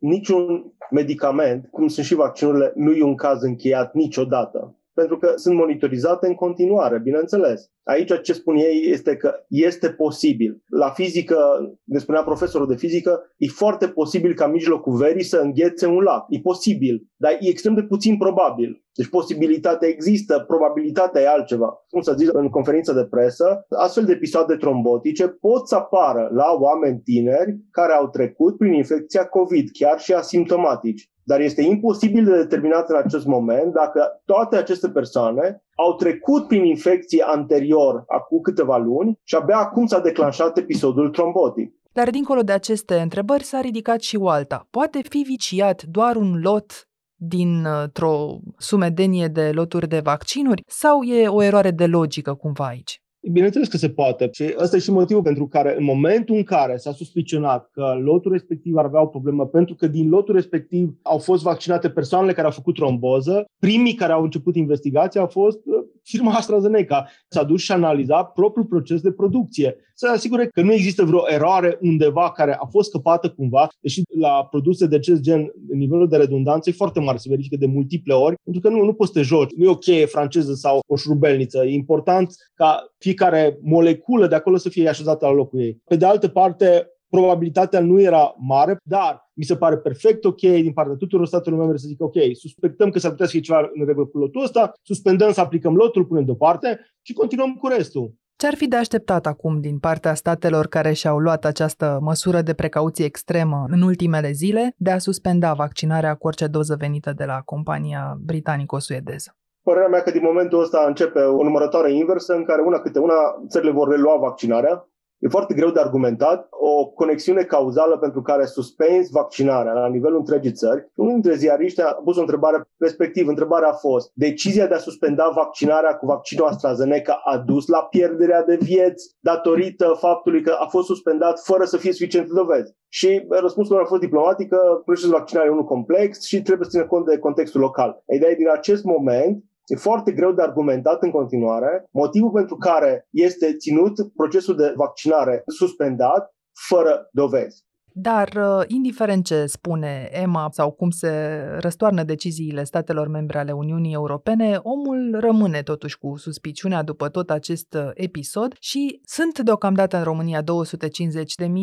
niciun 0.03 0.73
medicament, 0.91 1.67
cum 1.71 1.87
sunt 1.87 2.05
și 2.05 2.15
vaccinurile, 2.15 2.71
nu 2.75 2.91
e 2.91 3.03
un 3.03 3.15
caz 3.15 3.41
încheiat 3.41 3.93
niciodată. 3.93 4.75
Pentru 4.93 5.17
că 5.17 5.33
sunt 5.35 5.55
monitorizate 5.55 6.27
în 6.27 6.33
continuare, 6.33 6.99
bineînțeles. 6.99 7.71
Aici 7.83 8.21
ce 8.21 8.33
spun 8.33 8.55
ei 8.55 8.91
este 8.91 9.15
că 9.15 9.33
este 9.47 9.89
posibil. 9.89 10.63
La 10.69 10.89
fizică, 10.89 11.37
ne 11.83 11.99
spunea 11.99 12.23
profesorul 12.23 12.67
de 12.67 12.75
fizică, 12.75 13.33
e 13.37 13.47
foarte 13.47 13.87
posibil 13.87 14.33
ca 14.33 14.47
mijlocul 14.47 14.95
verii 14.95 15.23
să 15.23 15.37
înghețe 15.37 15.85
un 15.85 15.99
lac. 15.99 16.25
E 16.29 16.39
posibil, 16.39 17.07
dar 17.15 17.31
e 17.31 17.49
extrem 17.49 17.73
de 17.73 17.83
puțin 17.83 18.17
probabil. 18.17 18.83
Deci 18.95 19.09
posibilitatea 19.09 19.87
există, 19.87 20.43
probabilitatea 20.47 21.21
e 21.21 21.27
altceva. 21.27 21.85
Cum 21.89 22.01
să 22.01 22.13
zic 22.17 22.29
în 22.33 22.49
conferință 22.49 22.93
de 22.93 23.05
presă, 23.05 23.65
astfel 23.69 24.05
de 24.05 24.11
episoade 24.11 24.55
trombotice 24.55 25.27
pot 25.27 25.67
să 25.67 25.75
apară 25.75 26.29
la 26.33 26.57
oameni 26.59 26.99
tineri 26.99 27.57
care 27.71 27.93
au 27.93 28.09
trecut 28.09 28.57
prin 28.57 28.73
infecția 28.73 29.25
COVID, 29.25 29.69
chiar 29.71 29.99
și 29.99 30.13
asimptomatici. 30.13 31.11
Dar 31.23 31.39
este 31.39 31.61
imposibil 31.61 32.23
de 32.23 32.37
determinat 32.37 32.89
în 32.89 32.95
acest 32.95 33.25
moment 33.25 33.73
dacă 33.73 34.21
toate 34.25 34.55
aceste 34.55 34.89
persoane 34.89 35.63
au 35.75 35.95
trecut 35.95 36.47
prin 36.47 36.63
infecții 36.63 37.21
anterior, 37.21 38.03
acum 38.07 38.39
câteva 38.41 38.77
luni, 38.77 39.19
și 39.23 39.35
abia 39.35 39.57
acum 39.57 39.85
s-a 39.85 39.99
declanșat 39.99 40.57
episodul 40.57 41.09
trombotic. 41.09 41.73
Dar 41.91 42.09
dincolo 42.09 42.41
de 42.41 42.51
aceste 42.51 42.95
întrebări 42.95 43.43
s-a 43.43 43.59
ridicat 43.61 44.01
și 44.01 44.15
o 44.15 44.29
alta. 44.29 44.67
Poate 44.69 44.99
fi 45.09 45.17
viciat 45.17 45.83
doar 45.83 46.15
un 46.15 46.39
lot 46.41 46.87
dintr-o 47.15 48.39
sumedenie 48.57 49.27
de 49.27 49.51
loturi 49.53 49.87
de 49.87 49.99
vaccinuri 49.99 50.63
sau 50.67 51.03
e 51.03 51.27
o 51.27 51.43
eroare 51.43 51.71
de 51.71 51.85
logică 51.85 52.33
cumva 52.33 52.65
aici? 52.65 53.02
Bineînțeles 53.31 53.67
că 53.67 53.77
se 53.77 53.89
poate. 53.89 54.29
Și 54.31 54.53
ăsta 54.57 54.75
e 54.75 54.79
și 54.79 54.91
motivul 54.91 55.21
pentru 55.21 55.47
care, 55.47 55.75
în 55.77 55.83
momentul 55.83 56.35
în 56.35 56.43
care 56.43 56.77
s-a 56.77 56.91
suspicionat 56.91 57.69
că 57.71 57.97
lotul 58.01 58.31
respectiv 58.31 58.75
ar 58.75 58.85
avea 58.85 59.01
o 59.01 59.07
problemă, 59.07 59.45
pentru 59.45 59.75
că 59.75 59.87
din 59.87 60.09
lotul 60.09 60.35
respectiv 60.35 60.97
au 61.01 61.17
fost 61.17 61.43
vaccinate 61.43 61.89
persoanele 61.89 62.33
care 62.33 62.45
au 62.45 62.53
făcut 62.53 62.75
tromboză, 62.75 63.45
primii 63.59 63.93
care 63.93 64.11
au 64.11 64.23
început 64.23 64.55
investigația 64.55 65.21
au 65.21 65.27
fost 65.27 65.57
uh, 65.65 65.83
firma 66.03 66.31
AstraZeneca. 66.31 67.07
S-a 67.27 67.43
dus 67.43 67.61
și 67.61 67.71
a 67.71 67.75
analizat 67.75 68.31
propriul 68.31 68.65
proces 68.65 69.01
de 69.01 69.11
producție. 69.11 69.75
Să 69.95 70.07
asigure 70.07 70.47
că 70.47 70.61
nu 70.61 70.73
există 70.73 71.03
vreo 71.03 71.23
eroare 71.27 71.77
undeva 71.81 72.31
care 72.31 72.57
a 72.59 72.65
fost 72.65 72.89
scăpată 72.89 73.29
cumva, 73.29 73.67
deși 73.79 74.01
la 74.19 74.47
produse 74.49 74.85
de 74.87 74.95
acest 74.95 75.21
gen 75.21 75.51
nivelul 75.69 76.07
de 76.07 76.17
redundanță 76.17 76.69
e 76.69 76.73
foarte 76.73 76.99
mare, 76.99 77.17
se 77.17 77.29
verifică 77.29 77.55
de 77.59 77.65
multiple 77.65 78.13
ori, 78.13 78.35
pentru 78.43 78.61
că 78.61 78.69
nu, 78.69 78.83
nu 78.83 78.93
poți 78.93 79.11
să 79.11 79.19
te 79.19 79.25
joci. 79.25 79.53
Nu 79.55 79.63
e 79.63 79.69
o 79.69 79.75
cheie 79.75 80.05
franceză 80.05 80.53
sau 80.53 80.79
o 80.87 80.95
șurubelniță. 80.95 81.65
E 81.65 81.73
important 81.73 82.33
ca 82.53 82.93
fiecare 83.13 83.57
moleculă 83.61 84.27
de 84.27 84.35
acolo 84.35 84.57
să 84.57 84.69
fie 84.69 84.89
așezată 84.89 85.25
la 85.25 85.31
locul 85.31 85.59
ei. 85.59 85.81
Pe 85.85 85.95
de 85.95 86.05
altă 86.05 86.27
parte, 86.27 86.87
probabilitatea 87.09 87.79
nu 87.79 88.01
era 88.01 88.35
mare, 88.37 88.77
dar 88.83 89.31
mi 89.33 89.43
se 89.43 89.55
pare 89.55 89.77
perfect 89.77 90.25
ok 90.25 90.39
din 90.39 90.73
partea 90.73 90.95
tuturor 90.95 91.27
statelor 91.27 91.59
membre 91.59 91.77
să 91.77 91.87
zică 91.87 92.03
ok, 92.03 92.15
suspectăm 92.33 92.89
că 92.89 92.99
s-ar 92.99 93.11
putea 93.11 93.25
să 93.25 93.31
fie 93.31 93.41
ceva 93.41 93.69
în 93.73 93.85
regulă 93.85 94.05
cu 94.05 94.17
lotul 94.17 94.43
ăsta, 94.43 94.71
suspendăm 94.81 95.31
să 95.31 95.41
aplicăm 95.41 95.75
lotul, 95.75 96.05
punem 96.05 96.25
deoparte 96.25 96.79
și 97.01 97.13
continuăm 97.13 97.53
cu 97.53 97.67
restul. 97.67 98.13
Ce 98.35 98.47
ar 98.47 98.55
fi 98.55 98.67
de 98.67 98.75
așteptat 98.75 99.25
acum 99.25 99.61
din 99.61 99.79
partea 99.79 100.13
statelor 100.13 100.67
care 100.67 100.93
și-au 100.93 101.17
luat 101.17 101.45
această 101.45 101.99
măsură 102.01 102.41
de 102.41 102.53
precauție 102.53 103.05
extremă 103.05 103.65
în 103.69 103.81
ultimele 103.81 104.31
zile 104.31 104.73
de 104.77 104.91
a 104.91 104.97
suspenda 104.97 105.53
vaccinarea 105.53 106.15
cu 106.15 106.27
orice 106.27 106.47
doză 106.47 106.75
venită 106.75 107.13
de 107.13 107.25
la 107.25 107.41
compania 107.45 108.17
britanico-suedeză? 108.25 109.37
Părerea 109.63 109.87
mea 109.87 110.01
că 110.01 110.11
din 110.11 110.21
momentul 110.23 110.61
ăsta 110.61 110.83
începe 110.87 111.19
o 111.19 111.43
numărătoare 111.43 111.93
inversă 111.93 112.33
în 112.33 112.43
care 112.43 112.61
una 112.61 112.79
câte 112.79 112.99
una 112.99 113.45
țările 113.47 113.71
vor 113.71 113.89
relua 113.89 114.17
vaccinarea 114.17 114.87
E 115.23 115.27
foarte 115.27 115.53
greu 115.53 115.69
de 115.71 115.79
argumentat 115.79 116.47
o 116.49 116.85
conexiune 116.85 117.43
cauzală 117.43 117.97
pentru 117.97 118.21
care 118.21 118.45
suspenzi 118.45 119.11
vaccinarea 119.11 119.73
la 119.73 119.87
nivelul 119.87 120.17
întregii 120.17 120.51
țări. 120.51 120.91
Unul 120.95 121.11
dintre 121.11 121.35
ziariști 121.35 121.81
a 121.81 121.91
pus 122.03 122.17
o 122.17 122.19
întrebare 122.19 122.69
respectiv. 122.77 123.27
Întrebarea 123.27 123.69
a 123.69 123.73
fost, 123.73 124.11
decizia 124.13 124.67
de 124.67 124.73
a 124.73 124.77
suspenda 124.77 125.31
vaccinarea 125.35 125.95
cu 125.95 126.05
vaccinul 126.05 126.47
AstraZeneca 126.47 127.21
a 127.23 127.37
dus 127.37 127.67
la 127.67 127.83
pierderea 127.83 128.43
de 128.43 128.57
vieți 128.61 129.15
datorită 129.19 129.95
faptului 129.99 130.41
că 130.41 130.55
a 130.59 130.65
fost 130.65 130.85
suspendat 130.85 131.39
fără 131.39 131.63
să 131.63 131.77
fie 131.77 131.91
suficiente 131.91 132.33
dovezi. 132.33 132.73
Și 132.89 133.25
răspunsul 133.29 133.81
a 133.81 133.85
fost 133.85 134.01
diplomatică, 134.01 134.81
procesul 134.85 135.09
de 135.09 135.17
vaccinare 135.17 135.47
e 135.47 135.51
unul 135.51 135.63
complex 135.63 136.21
și 136.25 136.41
trebuie 136.41 136.65
să 136.65 136.71
ține 136.71 136.83
cont 136.83 137.05
de 137.05 137.17
contextul 137.17 137.61
local. 137.61 138.03
Ideea 138.13 138.31
e 138.31 138.35
din 138.35 138.49
acest 138.49 138.83
moment 138.83 139.43
E 139.65 139.75
foarte 139.75 140.11
greu 140.11 140.31
de 140.31 140.41
argumentat 140.41 141.03
în 141.03 141.11
continuare 141.11 141.87
motivul 141.91 142.31
pentru 142.31 142.55
care 142.55 143.07
este 143.11 143.55
ținut 143.57 143.93
procesul 144.15 144.55
de 144.55 144.73
vaccinare 144.75 145.43
suspendat 145.45 146.35
fără 146.67 147.09
dovezi. 147.11 147.63
Dar, 147.95 148.29
uh, 148.35 148.63
indiferent 148.67 149.25
ce 149.25 149.45
spune 149.45 150.09
EMA 150.11 150.47
sau 150.51 150.71
cum 150.71 150.89
se 150.89 151.43
răstoarnă 151.59 152.03
deciziile 152.03 152.63
statelor 152.63 153.07
membre 153.07 153.39
ale 153.39 153.51
Uniunii 153.51 153.93
Europene, 153.93 154.59
omul 154.61 155.17
rămâne 155.19 155.61
totuși 155.61 155.97
cu 155.97 156.17
suspiciunea 156.17 156.83
după 156.83 157.09
tot 157.09 157.29
acest 157.29 157.73
uh, 157.73 157.89
episod 157.93 158.55
și 158.59 159.01
sunt 159.03 159.39
deocamdată 159.39 159.97
în 159.97 160.03
România 160.03 160.41
250.000 160.41 160.45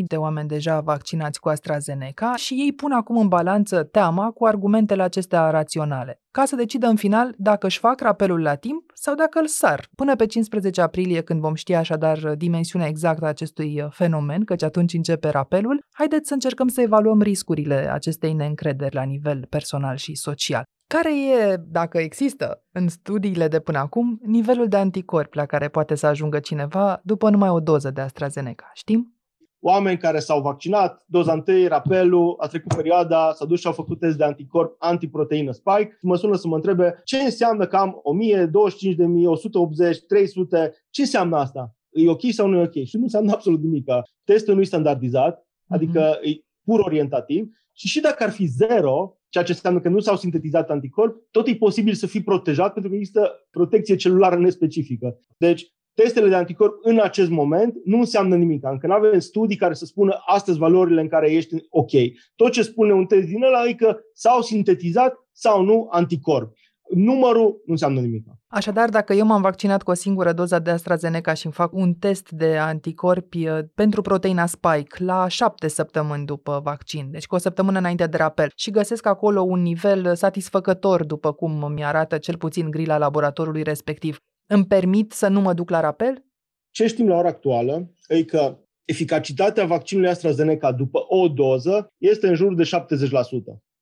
de 0.07 0.17
oameni 0.17 0.49
deja 0.49 0.81
vaccinați 0.81 1.41
cu 1.41 1.49
AstraZeneca 1.49 2.37
și 2.37 2.55
ei 2.55 2.73
pun 2.73 2.93
acum 2.93 3.17
în 3.17 3.29
balanță 3.29 3.83
teama 3.83 4.31
cu 4.31 4.45
argumentele 4.45 5.03
acestea 5.03 5.51
raționale 5.51 6.21
ca 6.31 6.45
să 6.45 6.57
decidă 6.57 6.87
în 6.87 6.97
final 6.97 7.35
dacă 7.37 7.67
își 7.67 7.79
fac 7.79 8.01
rapelul 8.01 8.43
la 8.43 8.55
timp 8.55 8.91
sau 8.95 9.15
dacă 9.15 9.39
îl 9.39 9.47
sar. 9.47 9.89
Până 9.95 10.17
pe 10.17 10.27
15 10.27 10.81
aprilie, 10.81 11.21
când 11.21 11.41
vom 11.41 11.55
ști 11.55 11.75
așadar 11.75 12.35
dimensiunea 12.35 12.89
exactă 12.89 13.25
a 13.25 13.29
acestui 13.29 13.81
uh, 13.83 13.89
fenomen, 13.91 14.45
căci 14.45 14.63
atunci 14.63 14.93
începe 14.93 15.29
rapelul, 15.29 15.85
haideți 15.93 16.29
să 16.29 16.35
încercăm 16.35 16.69
să 16.69 16.81
evaluăm 16.81 17.23
riscurile 17.23 17.91
acestei 17.93 18.33
neîncrederi 18.33 18.95
la 18.95 19.03
nivel 19.03 19.47
personal 19.49 19.97
și 19.97 20.15
social. 20.15 20.63
Care 20.87 21.11
e, 21.31 21.57
dacă 21.57 21.99
există, 21.99 22.65
în 22.73 22.89
studiile 22.89 23.49
de 23.49 23.61
până 23.61 23.79
acum, 23.79 24.21
nivelul 24.23 24.69
de 24.69 24.77
anticorpi 24.77 25.37
la 25.37 25.47
care 25.47 25.69
poate 25.69 25.95
să 25.95 26.07
ajungă 26.07 26.39
cineva 26.39 27.01
după 27.03 27.31
numai 27.31 27.49
o 27.49 27.61
doză 27.61 27.91
de 27.91 28.01
AstraZeneca? 28.01 28.71
Știm? 28.75 29.20
Oameni 29.61 29.99
care 29.99 30.19
s-au 30.19 30.41
vaccinat, 30.41 31.05
doza 31.07 31.33
întâi, 31.33 31.67
rapelul, 31.67 32.35
a 32.39 32.47
trecut 32.47 32.75
perioada, 32.75 33.33
s-au 33.33 33.47
dus 33.47 33.61
și 33.61 33.67
au 33.67 33.73
făcut 33.73 33.99
test 33.99 34.17
de 34.17 34.25
anticorp 34.25 34.77
antiproteină 34.79 35.53
spike. 35.53 35.99
Mă 36.03 36.17
sună 36.17 36.37
să 36.37 36.49
mă 36.49 36.55
întrebe 36.55 37.01
ce 37.05 37.17
înseamnă 37.17 37.67
că 37.67 37.77
am 37.77 38.01
1000, 38.03 38.47
25 38.47 38.97
de 38.97 39.07
mii, 39.07 39.27
180, 39.27 39.99
300, 40.07 40.73
ce 40.91 41.01
înseamnă 41.01 41.37
asta? 41.37 41.75
E 41.93 42.11
ok 42.11 42.21
sau 42.31 42.49
nu 42.49 42.59
e 42.59 42.63
ok? 42.63 42.85
Și 42.85 42.97
nu 42.97 43.03
înseamnă 43.03 43.33
absolut 43.33 43.63
nimic. 43.63 43.85
Testul 44.25 44.55
nu 44.55 44.61
e 44.61 44.65
standardizat, 44.65 45.47
adică 45.69 46.17
mm-hmm. 46.17 46.29
e 46.29 46.45
pur 46.65 46.81
orientativ 46.81 47.49
și 47.73 47.89
și 47.89 48.01
dacă 48.01 48.23
ar 48.23 48.31
fi 48.31 48.47
zero, 48.47 49.19
ceea 49.29 49.45
ce 49.45 49.53
înseamnă 49.53 49.81
că 49.81 49.89
nu 49.89 50.01
s-au 50.01 50.17
sintetizat 50.17 50.71
anticorpi, 50.71 51.21
tot 51.31 51.47
e 51.47 51.55
posibil 51.55 51.95
să 51.95 52.07
fii 52.07 52.23
protejat 52.23 52.73
pentru 52.73 52.91
că 52.91 52.97
există 52.97 53.31
protecție 53.51 53.97
celulară 53.97 54.37
nespecifică. 54.37 55.19
Deci, 55.37 55.73
testele 56.03 56.29
de 56.29 56.35
anticorp 56.35 56.79
în 56.83 57.01
acest 57.03 57.31
moment 57.31 57.75
nu 57.85 57.99
înseamnă 57.99 58.37
nimic. 58.37 58.65
Încă 58.65 58.87
nu 58.87 58.93
avem 58.93 59.19
studii 59.19 59.57
care 59.57 59.75
să 59.75 59.85
spună 59.85 60.23
astăzi 60.27 60.59
valorile 60.59 61.01
în 61.01 61.09
care 61.09 61.33
ești 61.33 61.55
ok. 61.71 61.91
Tot 62.37 62.53
ce 62.53 62.63
spune 62.63 62.93
un 62.93 63.07
test 63.07 63.27
din 63.27 63.43
ăla 63.43 63.69
e 63.69 63.73
că 63.73 63.97
s-au 64.13 64.41
sintetizat 64.41 65.15
sau 65.33 65.63
nu 65.63 65.89
anticorp. 65.91 66.53
Numărul 66.95 67.63
nu 67.67 67.73
înseamnă 67.73 68.01
nimic. 68.01 68.25
Așadar, 68.49 68.89
dacă 68.89 69.13
eu 69.13 69.27
m-am 69.27 69.41
vaccinat 69.41 69.83
cu 69.83 69.91
o 69.91 69.95
singură 69.95 70.33
doză 70.33 70.59
de 70.59 70.71
AstraZeneca 70.71 71.35
și 71.35 71.45
îmi 71.45 71.55
fac 71.55 71.75
un 71.75 71.95
test 71.95 72.31
de 72.31 72.57
anticorpi 72.57 73.49
uh, 73.49 73.59
pentru 73.75 74.03
proteina 74.03 74.47
Spike 74.47 75.05
la 75.05 75.29
șapte 75.29 75.69
săptămâni 75.69 76.25
după 76.25 76.61
vaccin, 76.65 77.09
deci 77.11 77.27
cu 77.27 77.35
o 77.35 77.39
săptămână 77.39 77.79
înainte 77.79 78.07
de 78.07 78.17
rapel, 78.17 78.51
și 78.55 78.71
găsesc 78.71 79.07
acolo 79.07 79.43
un 79.43 79.63
nivel 79.63 80.15
satisfăcător, 80.15 81.05
după 81.05 81.33
cum 81.33 81.73
mi 81.73 81.85
arată 81.85 82.19
cel 82.19 82.37
puțin 82.37 82.71
grila 82.71 82.99
laboratorului 82.99 83.63
respectiv, 83.63 84.19
îmi 84.53 84.67
permit 84.67 85.13
să 85.13 85.29
nu 85.29 85.41
mă 85.41 85.53
duc 85.53 85.71
la 85.71 85.81
rapel? 85.81 86.25
Ce 86.71 86.87
știm 86.87 87.09
la 87.09 87.17
ora 87.17 87.29
actuală 87.29 87.93
e 88.09 88.25
că 88.25 88.59
eficacitatea 88.85 89.67
vaccinului 89.67 90.11
AstraZeneca 90.11 90.73
după 90.73 91.05
o 91.09 91.29
doză 91.29 91.93
este 91.99 92.29
în 92.29 92.35
jur 92.35 92.55
de 92.55 92.63
70%. 92.63 92.67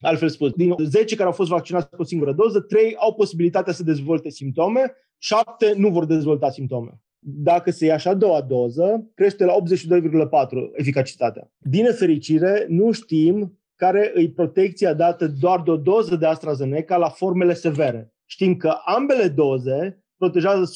Altfel 0.00 0.28
spus, 0.28 0.52
din 0.52 0.74
10 0.84 1.14
care 1.14 1.28
au 1.28 1.34
fost 1.34 1.50
vaccinați 1.50 1.88
cu 1.88 2.02
o 2.02 2.04
singură 2.04 2.32
doză, 2.32 2.60
3 2.60 2.94
au 2.96 3.14
posibilitatea 3.14 3.72
să 3.72 3.82
dezvolte 3.82 4.30
simptome, 4.30 4.92
7 5.18 5.74
nu 5.76 5.88
vor 5.88 6.04
dezvolta 6.04 6.50
simptome. 6.50 7.00
Dacă 7.18 7.70
se 7.70 7.84
ia 7.84 7.96
și 7.96 8.08
a 8.08 8.14
doua 8.14 8.40
doză, 8.40 9.10
crește 9.14 9.44
la 9.44 9.52
82,4 9.52 9.58
eficacitatea. 10.72 11.50
Din 11.58 11.82
nefericire, 11.82 12.66
nu 12.68 12.92
știm 12.92 13.58
care 13.74 14.10
îi 14.14 14.30
protecția 14.30 14.94
dată 14.94 15.28
doar 15.28 15.62
de 15.62 15.70
o 15.70 15.76
doză 15.76 16.16
de 16.16 16.26
AstraZeneca 16.26 16.96
la 16.96 17.08
formele 17.08 17.54
severe. 17.54 18.12
Știm 18.24 18.56
că 18.56 18.74
ambele 18.84 19.28
doze 19.28 20.02
protejează 20.18 20.72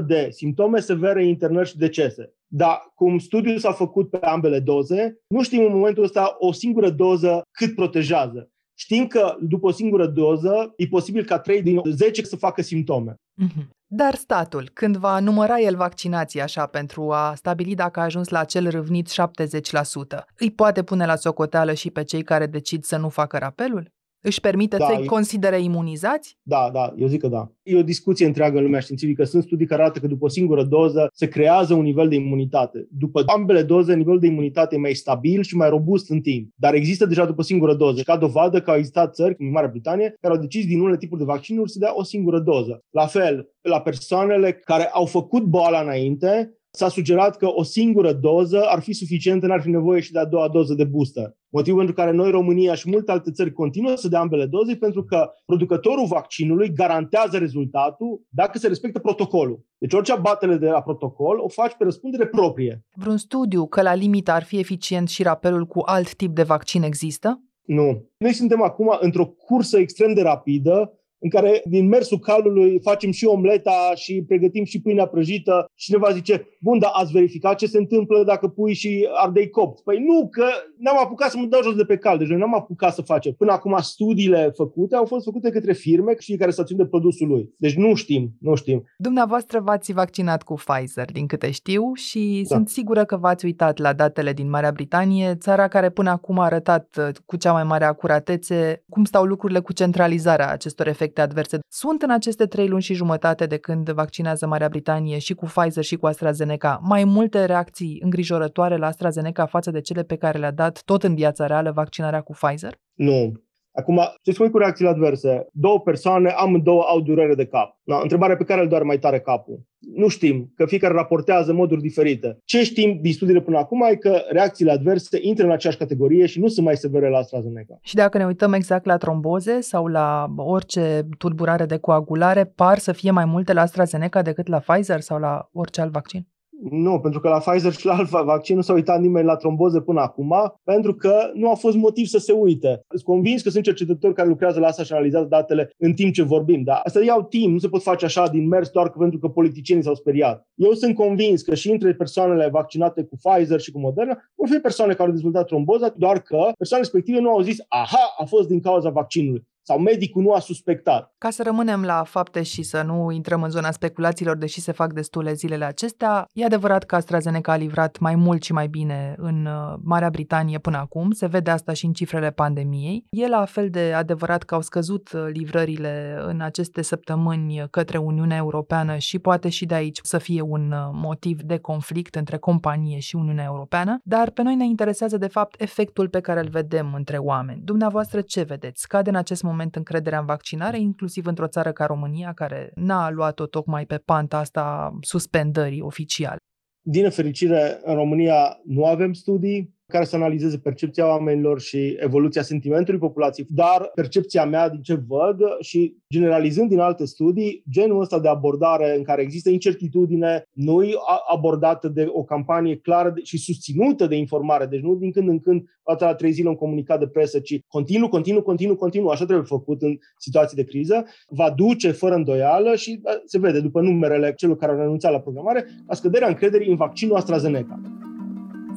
100% 0.00 0.06
de 0.06 0.28
simptome 0.30 0.80
severe, 0.80 1.26
internări 1.26 1.68
și 1.68 1.76
decese. 1.76 2.32
Dar 2.46 2.92
cum 2.94 3.18
studiul 3.18 3.58
s-a 3.58 3.72
făcut 3.72 4.10
pe 4.10 4.18
ambele 4.26 4.60
doze, 4.60 5.20
nu 5.26 5.42
știm 5.42 5.64
în 5.64 5.72
momentul 5.72 6.02
ăsta 6.02 6.36
o 6.38 6.52
singură 6.52 6.90
doză 6.90 7.42
cât 7.50 7.74
protejează. 7.74 8.50
Știm 8.78 9.06
că 9.06 9.36
după 9.40 9.66
o 9.66 9.70
singură 9.70 10.06
doză 10.06 10.72
e 10.76 10.86
posibil 10.86 11.24
ca 11.24 11.38
3 11.38 11.62
din 11.62 11.80
10 11.90 12.22
să 12.22 12.36
facă 12.36 12.62
simptome. 12.62 13.14
Mhm. 13.34 13.70
Dar 13.88 14.14
statul, 14.14 14.70
când 14.72 14.96
va 14.96 15.18
număra 15.18 15.60
el 15.60 15.76
vaccinații 15.76 16.40
așa 16.40 16.66
pentru 16.66 17.10
a 17.12 17.34
stabili 17.34 17.74
dacă 17.74 18.00
a 18.00 18.02
ajuns 18.02 18.28
la 18.28 18.38
acel 18.38 18.70
râvnit 18.70 19.08
70%, 19.08 20.24
îi 20.38 20.50
poate 20.50 20.82
pune 20.82 21.06
la 21.06 21.16
socoteală 21.16 21.72
și 21.72 21.90
pe 21.90 22.04
cei 22.04 22.22
care 22.22 22.46
decid 22.46 22.84
să 22.84 22.96
nu 22.96 23.08
facă 23.08 23.38
rapelul? 23.38 23.94
Își 24.28 24.40
permite 24.40 24.76
da, 24.76 24.86
să-i 24.86 25.02
e... 25.02 25.06
considere 25.06 25.62
imunizați? 25.62 26.38
Da, 26.42 26.70
da, 26.72 26.94
eu 26.96 27.06
zic 27.06 27.20
că 27.20 27.28
da. 27.28 27.52
E 27.62 27.76
o 27.76 27.82
discuție 27.82 28.26
întreagă 28.26 28.56
în 28.56 28.62
lumea 28.62 28.80
științifică. 28.80 29.24
Sunt 29.24 29.42
studii 29.42 29.66
care 29.66 29.82
arată 29.82 29.98
că 29.98 30.06
după 30.06 30.24
o 30.24 30.28
singură 30.28 30.62
doză 30.62 31.08
se 31.12 31.28
creează 31.28 31.74
un 31.74 31.82
nivel 31.82 32.08
de 32.08 32.14
imunitate. 32.14 32.86
După 32.90 33.22
ambele 33.26 33.62
doze, 33.62 33.94
nivelul 33.94 34.20
de 34.20 34.26
imunitate 34.26 34.74
e 34.74 34.78
mai 34.78 34.94
stabil 34.94 35.42
și 35.42 35.56
mai 35.56 35.68
robust 35.68 36.10
în 36.10 36.20
timp. 36.20 36.48
Dar 36.54 36.74
există 36.74 37.06
deja 37.06 37.24
după 37.24 37.40
o 37.40 37.44
singură 37.44 37.74
doză. 37.74 38.02
Ca 38.02 38.16
dovadă 38.16 38.60
că 38.60 38.70
au 38.70 38.76
existat 38.76 39.14
țări, 39.14 39.36
cum 39.36 39.46
Marea 39.46 39.68
Britanie, 39.68 40.16
care 40.20 40.34
au 40.34 40.40
decis 40.40 40.66
din 40.66 40.80
unele 40.80 40.96
tipuri 40.96 41.20
de 41.20 41.26
vaccinuri 41.26 41.70
să 41.70 41.78
dea 41.78 41.92
o 41.94 42.02
singură 42.02 42.38
doză. 42.38 42.84
La 42.90 43.06
fel, 43.06 43.48
la 43.60 43.80
persoanele 43.80 44.52
care 44.52 44.88
au 44.92 45.04
făcut 45.04 45.42
boala 45.42 45.80
înainte, 45.80 46.55
s-a 46.76 46.88
sugerat 46.88 47.36
că 47.36 47.46
o 47.54 47.62
singură 47.62 48.12
doză 48.12 48.62
ar 48.66 48.80
fi 48.80 48.92
suficientă, 48.92 49.46
n-ar 49.46 49.60
fi 49.60 49.70
nevoie 49.70 50.00
și 50.00 50.12
de 50.12 50.18
a 50.18 50.24
doua 50.24 50.48
doză 50.48 50.74
de 50.74 50.84
booster. 50.84 51.36
Motivul 51.48 51.78
pentru 51.78 51.94
care 51.94 52.10
noi, 52.10 52.30
România 52.30 52.74
și 52.74 52.90
multe 52.90 53.10
alte 53.10 53.30
țări 53.30 53.52
continuă 53.52 53.94
să 53.94 54.08
dea 54.08 54.20
ambele 54.20 54.46
doze, 54.46 54.76
pentru 54.76 55.04
că 55.04 55.30
producătorul 55.46 56.06
vaccinului 56.06 56.72
garantează 56.72 57.38
rezultatul 57.38 58.22
dacă 58.28 58.58
se 58.58 58.68
respectă 58.68 58.98
protocolul. 58.98 59.64
Deci 59.78 59.92
orice 59.92 60.12
abatere 60.12 60.56
de 60.56 60.68
la 60.68 60.82
protocol 60.82 61.38
o 61.38 61.48
faci 61.48 61.74
pe 61.78 61.84
răspundere 61.84 62.26
proprie. 62.26 62.84
Vreun 62.94 63.16
studiu 63.16 63.66
că 63.66 63.82
la 63.82 63.94
limită 63.94 64.30
ar 64.30 64.42
fi 64.42 64.58
eficient 64.58 65.08
și 65.08 65.22
rapelul 65.22 65.66
cu 65.66 65.82
alt 65.84 66.14
tip 66.14 66.34
de 66.34 66.42
vaccin 66.42 66.82
există? 66.82 67.40
Nu. 67.66 68.10
Noi 68.18 68.32
suntem 68.32 68.62
acum 68.62 68.96
într-o 69.00 69.26
cursă 69.26 69.78
extrem 69.78 70.14
de 70.14 70.22
rapidă 70.22 70.92
în 71.26 71.40
care 71.40 71.62
din 71.64 71.88
mersul 71.88 72.18
calului 72.18 72.80
facem 72.82 73.10
și 73.10 73.24
omleta 73.24 73.92
și 73.94 74.24
pregătim 74.26 74.64
și 74.64 74.80
pâinea 74.80 75.06
prăjită 75.06 75.70
și 75.74 75.86
cineva 75.86 76.10
zice, 76.12 76.48
bun, 76.60 76.78
dar 76.78 76.90
ați 76.94 77.12
verificat 77.12 77.56
ce 77.56 77.66
se 77.66 77.78
întâmplă 77.78 78.24
dacă 78.24 78.48
pui 78.48 78.74
și 78.74 79.08
ardei 79.12 79.50
copt? 79.50 79.82
Păi 79.82 79.98
nu, 79.98 80.28
că 80.28 80.44
n-am 80.78 80.98
apucat 80.98 81.30
să 81.30 81.38
mă 81.38 81.46
dau 81.46 81.62
jos 81.62 81.74
de 81.74 81.84
pe 81.84 81.96
cal, 81.96 82.18
deci 82.18 82.28
noi 82.28 82.38
n-am 82.38 82.54
apucat 82.54 82.94
să 82.94 83.02
facem. 83.02 83.32
Până 83.32 83.52
acum 83.52 83.76
studiile 83.80 84.52
făcute 84.56 84.94
au 84.96 85.04
fost 85.04 85.24
făcute 85.24 85.50
către 85.50 85.72
firme 85.72 86.14
și 86.18 86.36
care 86.36 86.50
țin 86.50 86.76
de 86.76 86.86
produsul 86.86 87.28
lui. 87.28 87.54
Deci 87.56 87.74
nu 87.74 87.94
știm, 87.94 88.36
nu 88.40 88.54
știm. 88.54 88.84
Dumneavoastră 88.98 89.60
v-ați 89.60 89.92
vaccinat 89.92 90.42
cu 90.42 90.54
Pfizer, 90.54 91.12
din 91.12 91.26
câte 91.26 91.50
știu, 91.50 91.92
și 91.94 92.44
da. 92.48 92.54
sunt 92.54 92.68
sigură 92.68 93.04
că 93.04 93.16
v-ați 93.16 93.44
uitat 93.44 93.78
la 93.78 93.92
datele 93.92 94.32
din 94.32 94.48
Marea 94.48 94.70
Britanie, 94.70 95.34
țara 95.34 95.68
care 95.68 95.90
până 95.90 96.10
acum 96.10 96.38
a 96.38 96.44
arătat 96.44 96.96
uh, 96.98 97.08
cu 97.26 97.36
cea 97.36 97.52
mai 97.52 97.64
mare 97.64 97.84
acuratețe 97.84 98.84
cum 98.88 99.04
stau 99.04 99.24
lucrurile 99.24 99.60
cu 99.60 99.72
centralizarea 99.72 100.50
acestor 100.50 100.86
efecte 100.86 101.15
efecte 101.16 101.20
adverse. 101.20 101.58
Sunt 101.68 102.02
în 102.02 102.10
aceste 102.10 102.46
trei 102.46 102.68
luni 102.68 102.82
și 102.82 102.94
jumătate 102.94 103.46
de 103.46 103.56
când 103.56 103.90
vaccinează 103.90 104.46
Marea 104.46 104.68
Britanie 104.68 105.18
și 105.18 105.34
cu 105.34 105.44
Pfizer 105.44 105.84
și 105.84 105.96
cu 105.96 106.06
AstraZeneca 106.06 106.80
mai 106.82 107.04
multe 107.04 107.44
reacții 107.44 108.00
îngrijorătoare 108.02 108.76
la 108.76 108.86
AstraZeneca 108.86 109.46
față 109.46 109.70
de 109.70 109.80
cele 109.80 110.02
pe 110.02 110.16
care 110.16 110.38
le-a 110.38 110.52
dat 110.52 110.82
tot 110.84 111.02
în 111.02 111.14
viața 111.14 111.46
reală 111.46 111.70
vaccinarea 111.70 112.20
cu 112.20 112.32
Pfizer? 112.32 112.78
Nu. 112.94 113.32
Acum, 113.76 114.00
ce 114.22 114.32
spui 114.32 114.50
cu 114.50 114.58
reacțiile 114.58 114.90
adverse? 114.90 115.46
Două 115.52 115.80
persoane, 115.80 116.30
amândouă 116.30 116.82
au 116.82 117.00
durere 117.00 117.34
de 117.34 117.46
cap. 117.46 117.78
Da, 117.84 117.98
întrebarea 118.02 118.36
pe 118.36 118.44
care 118.44 118.60
îl 118.60 118.68
doare 118.68 118.84
mai 118.84 118.98
tare 118.98 119.20
capul. 119.20 119.60
Nu 119.94 120.08
știm, 120.08 120.52
că 120.54 120.66
fiecare 120.66 120.94
raportează 120.94 121.50
în 121.50 121.56
moduri 121.56 121.80
diferite. 121.80 122.38
Ce 122.44 122.62
știm 122.62 122.98
din 123.00 123.12
studiile 123.12 123.40
până 123.40 123.58
acum 123.58 123.82
e 123.90 123.94
că 123.94 124.22
reacțiile 124.28 124.70
adverse 124.70 125.18
intră 125.20 125.44
în 125.44 125.50
aceeași 125.50 125.78
categorie 125.78 126.26
și 126.26 126.40
nu 126.40 126.48
sunt 126.48 126.66
mai 126.66 126.76
severe 126.76 127.08
la 127.08 127.18
AstraZeneca. 127.18 127.78
Și 127.82 127.94
dacă 127.94 128.18
ne 128.18 128.26
uităm 128.26 128.52
exact 128.52 128.84
la 128.84 128.96
tromboze 128.96 129.60
sau 129.60 129.86
la 129.86 130.26
orice 130.36 131.06
tulburare 131.18 131.64
de 131.64 131.76
coagulare, 131.76 132.44
par 132.44 132.78
să 132.78 132.92
fie 132.92 133.10
mai 133.10 133.24
multe 133.24 133.52
la 133.52 133.60
AstraZeneca 133.60 134.22
decât 134.22 134.46
la 134.46 134.58
Pfizer 134.58 135.00
sau 135.00 135.18
la 135.18 135.48
orice 135.52 135.80
alt 135.80 135.92
vaccin? 135.92 136.26
Nu, 136.62 137.00
pentru 137.00 137.20
că 137.20 137.28
la 137.28 137.38
Pfizer 137.38 137.72
și 137.72 137.86
la 137.86 137.94
alt 137.94 138.08
vaccin 138.08 138.56
nu 138.56 138.62
s-a 138.62 138.72
uitat 138.72 139.00
nimeni 139.00 139.26
la 139.26 139.36
tromboze 139.36 139.80
până 139.80 140.00
acum, 140.00 140.34
pentru 140.64 140.94
că 140.94 141.30
nu 141.34 141.50
a 141.50 141.54
fost 141.54 141.76
motiv 141.76 142.06
să 142.06 142.18
se 142.18 142.32
uite. 142.32 142.80
Sunt 142.88 143.02
convins 143.02 143.42
că 143.42 143.50
sunt 143.50 143.64
cercetători 143.64 144.14
care 144.14 144.28
lucrează 144.28 144.60
la 144.60 144.66
asta 144.66 144.82
și 144.82 144.92
analizează 144.92 145.26
datele 145.26 145.70
în 145.78 145.92
timp 145.92 146.12
ce 146.12 146.22
vorbim, 146.22 146.62
dar 146.62 146.80
asta 146.84 147.04
iau 147.04 147.22
timp, 147.22 147.52
nu 147.52 147.58
se 147.58 147.68
pot 147.68 147.82
face 147.82 148.04
așa 148.04 148.28
din 148.28 148.48
mers 148.48 148.68
doar 148.68 148.90
pentru 148.90 149.18
că 149.18 149.28
politicienii 149.28 149.84
s-au 149.84 149.94
speriat. 149.94 150.46
Eu 150.54 150.72
sunt 150.72 150.94
convins 150.94 151.42
că 151.42 151.54
și 151.54 151.70
între 151.70 151.94
persoanele 151.94 152.48
vaccinate 152.52 153.02
cu 153.02 153.16
Pfizer 153.22 153.60
și 153.60 153.72
cu 153.72 153.78
Moderna 153.78 154.18
vor 154.34 154.48
fi 154.48 154.58
persoane 154.58 154.92
care 154.92 155.08
au 155.08 155.14
dezvoltat 155.14 155.46
tromboza, 155.46 155.94
doar 155.96 156.20
că 156.20 156.50
persoanele 156.58 156.90
respective 156.90 157.20
nu 157.20 157.30
au 157.30 157.40
zis, 157.40 157.56
aha, 157.68 158.14
a 158.18 158.24
fost 158.24 158.48
din 158.48 158.60
cauza 158.60 158.90
vaccinului 158.90 159.46
sau 159.66 159.78
medicul 159.78 160.22
nu 160.22 160.32
a 160.32 160.38
suspectat. 160.38 161.14
Ca 161.18 161.30
să 161.30 161.42
rămânem 161.42 161.84
la 161.84 162.04
fapte 162.04 162.42
și 162.42 162.62
să 162.62 162.82
nu 162.82 163.10
intrăm 163.10 163.42
în 163.42 163.50
zona 163.50 163.70
speculațiilor, 163.70 164.36
deși 164.36 164.60
se 164.60 164.72
fac 164.72 164.92
destule 164.92 165.32
zilele 165.32 165.64
acestea, 165.64 166.26
e 166.32 166.44
adevărat 166.44 166.84
că 166.84 166.94
AstraZeneca 166.94 167.52
a 167.52 167.56
livrat 167.56 167.98
mai 167.98 168.14
mult 168.14 168.42
și 168.42 168.52
mai 168.52 168.68
bine 168.68 169.14
în 169.18 169.46
uh, 169.46 169.78
Marea 169.82 170.10
Britanie 170.10 170.58
până 170.58 170.76
acum, 170.76 171.10
se 171.10 171.26
vede 171.26 171.50
asta 171.50 171.72
și 171.72 171.84
în 171.84 171.92
cifrele 171.92 172.30
pandemiei. 172.30 173.06
E 173.10 173.28
la 173.28 173.44
fel 173.44 173.70
de 173.70 173.92
adevărat 173.92 174.42
că 174.42 174.54
au 174.54 174.60
scăzut 174.60 175.12
uh, 175.12 175.26
livrările 175.32 176.16
în 176.26 176.40
aceste 176.40 176.82
săptămâni 176.82 177.64
către 177.70 177.98
Uniunea 177.98 178.36
Europeană 178.36 178.96
și 178.96 179.18
poate 179.18 179.48
și 179.48 179.66
de 179.66 179.74
aici 179.74 179.98
să 180.02 180.18
fie 180.18 180.40
un 180.40 180.72
uh, 180.72 180.90
motiv 180.92 181.40
de 181.40 181.58
conflict 181.58 182.14
între 182.14 182.36
companie 182.36 182.98
și 182.98 183.16
Uniunea 183.16 183.44
Europeană, 183.44 184.00
dar 184.02 184.30
pe 184.30 184.42
noi 184.42 184.54
ne 184.54 184.64
interesează 184.64 185.16
de 185.16 185.28
fapt 185.28 185.60
efectul 185.60 186.08
pe 186.08 186.20
care 186.20 186.40
îl 186.40 186.48
vedem 186.48 186.94
între 186.94 187.16
oameni. 187.16 187.60
Dumneavoastră 187.64 188.20
ce 188.20 188.42
vedeți? 188.42 188.80
Scade 188.80 189.10
în 189.10 189.16
acest 189.16 189.42
moment 189.42 189.54
moment 189.56 189.76
încrederea 189.76 190.18
în 190.18 190.26
vaccinare, 190.26 190.80
inclusiv 190.80 191.26
într-o 191.26 191.48
țară 191.48 191.72
ca 191.72 191.86
România, 191.86 192.32
care 192.32 192.70
n-a 192.74 193.10
luat-o 193.10 193.46
tocmai 193.46 193.86
pe 193.86 193.98
panta 193.98 194.38
asta 194.38 194.96
suspendării 195.00 195.80
oficiale. 195.80 196.36
Din 196.80 197.02
nefericire, 197.02 197.80
în 197.82 197.94
România 197.94 198.60
nu 198.64 198.84
avem 198.84 199.12
studii 199.12 199.75
care 199.86 200.04
să 200.04 200.16
analizeze 200.16 200.58
percepția 200.58 201.08
oamenilor 201.08 201.60
și 201.60 201.96
evoluția 201.98 202.42
sentimentului 202.42 203.00
populației, 203.00 203.46
dar 203.50 203.90
percepția 203.94 204.44
mea 204.44 204.68
din 204.68 204.82
ce 204.82 204.94
văd 204.94 205.38
și 205.60 205.96
generalizând 206.12 206.68
din 206.68 206.78
alte 206.78 207.04
studii, 207.04 207.62
genul 207.70 208.00
ăsta 208.00 208.18
de 208.18 208.28
abordare 208.28 208.96
în 208.96 209.02
care 209.02 209.22
există 209.22 209.50
incertitudine, 209.50 210.48
nu 210.52 210.82
e 210.82 210.94
abordată 211.32 211.88
de 211.88 212.06
o 212.08 212.24
campanie 212.24 212.76
clară 212.76 213.12
și 213.22 213.38
susținută 213.38 214.06
de 214.06 214.16
informare, 214.16 214.66
deci 214.66 214.80
nu 214.80 214.94
din 214.94 215.12
când 215.12 215.28
în 215.28 215.40
când, 215.40 215.60
o 215.82 215.92
dată 215.92 216.04
la 216.04 216.14
trei 216.14 216.32
zile 216.32 216.48
un 216.48 216.54
comunicat 216.54 216.98
de 216.98 217.06
presă, 217.06 217.38
ci 217.38 217.60
continuu, 217.66 218.08
continuu, 218.08 218.42
continuu, 218.42 218.76
continuu, 218.76 219.08
așa 219.08 219.24
trebuie 219.24 219.46
făcut 219.46 219.82
în 219.82 219.98
situații 220.18 220.56
de 220.56 220.64
criză, 220.64 221.04
va 221.28 221.50
duce 221.50 221.90
fără 221.90 222.14
îndoială 222.14 222.74
și 222.74 223.00
se 223.24 223.38
vede 223.38 223.60
după 223.60 223.80
numerele 223.80 224.32
celor 224.36 224.56
care 224.56 224.72
au 224.72 224.78
renunțat 224.78 225.12
la 225.12 225.20
programare, 225.20 225.66
la 225.86 225.94
scăderea 225.94 226.28
încrederii 226.28 226.70
în 226.70 226.76
vaccinul 226.76 227.16
AstraZeneca. 227.16 227.80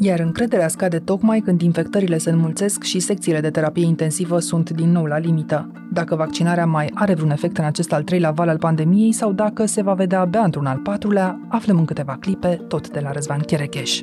Iar 0.02 0.20
încrederea 0.20 0.68
scade 0.68 1.00
tocmai 1.00 1.40
când 1.40 1.62
infectările 1.62 2.18
se 2.18 2.30
înmulțesc 2.30 2.84
și 2.84 3.00
secțiile 3.00 3.40
de 3.40 3.50
terapie 3.50 3.86
intensivă 3.86 4.40
sunt 4.40 4.70
din 4.70 4.92
nou 4.92 5.06
la 5.06 5.18
limită. 5.18 5.72
Dacă 5.92 6.16
vaccinarea 6.16 6.66
mai 6.66 6.92
are 6.94 7.14
vreun 7.14 7.32
efect 7.32 7.58
în 7.58 7.64
acest 7.64 7.94
al 7.94 8.04
treilea 8.04 8.32
val 8.32 8.50
al 8.50 8.58
pandemiei 8.58 9.12
sau 9.12 9.32
dacă 9.32 9.66
se 9.66 9.82
va 9.82 9.94
vedea 9.94 10.20
abia 10.20 10.40
într-un 10.40 10.66
al 10.66 10.78
patrulea, 10.78 11.40
aflăm 11.48 11.78
în 11.78 11.86
câteva 11.86 12.18
clipe, 12.20 12.66
tot 12.68 12.90
de 12.90 13.00
la 13.00 13.12
Răzvan 13.12 13.40
Cherecheș. 13.40 14.02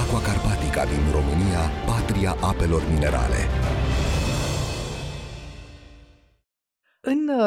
Aqua 0.00 0.20
Carpatica 0.20 0.84
din 0.84 1.04
România, 1.12 1.62
patria 1.86 2.36
apelor 2.40 2.82
minerale. 2.92 3.40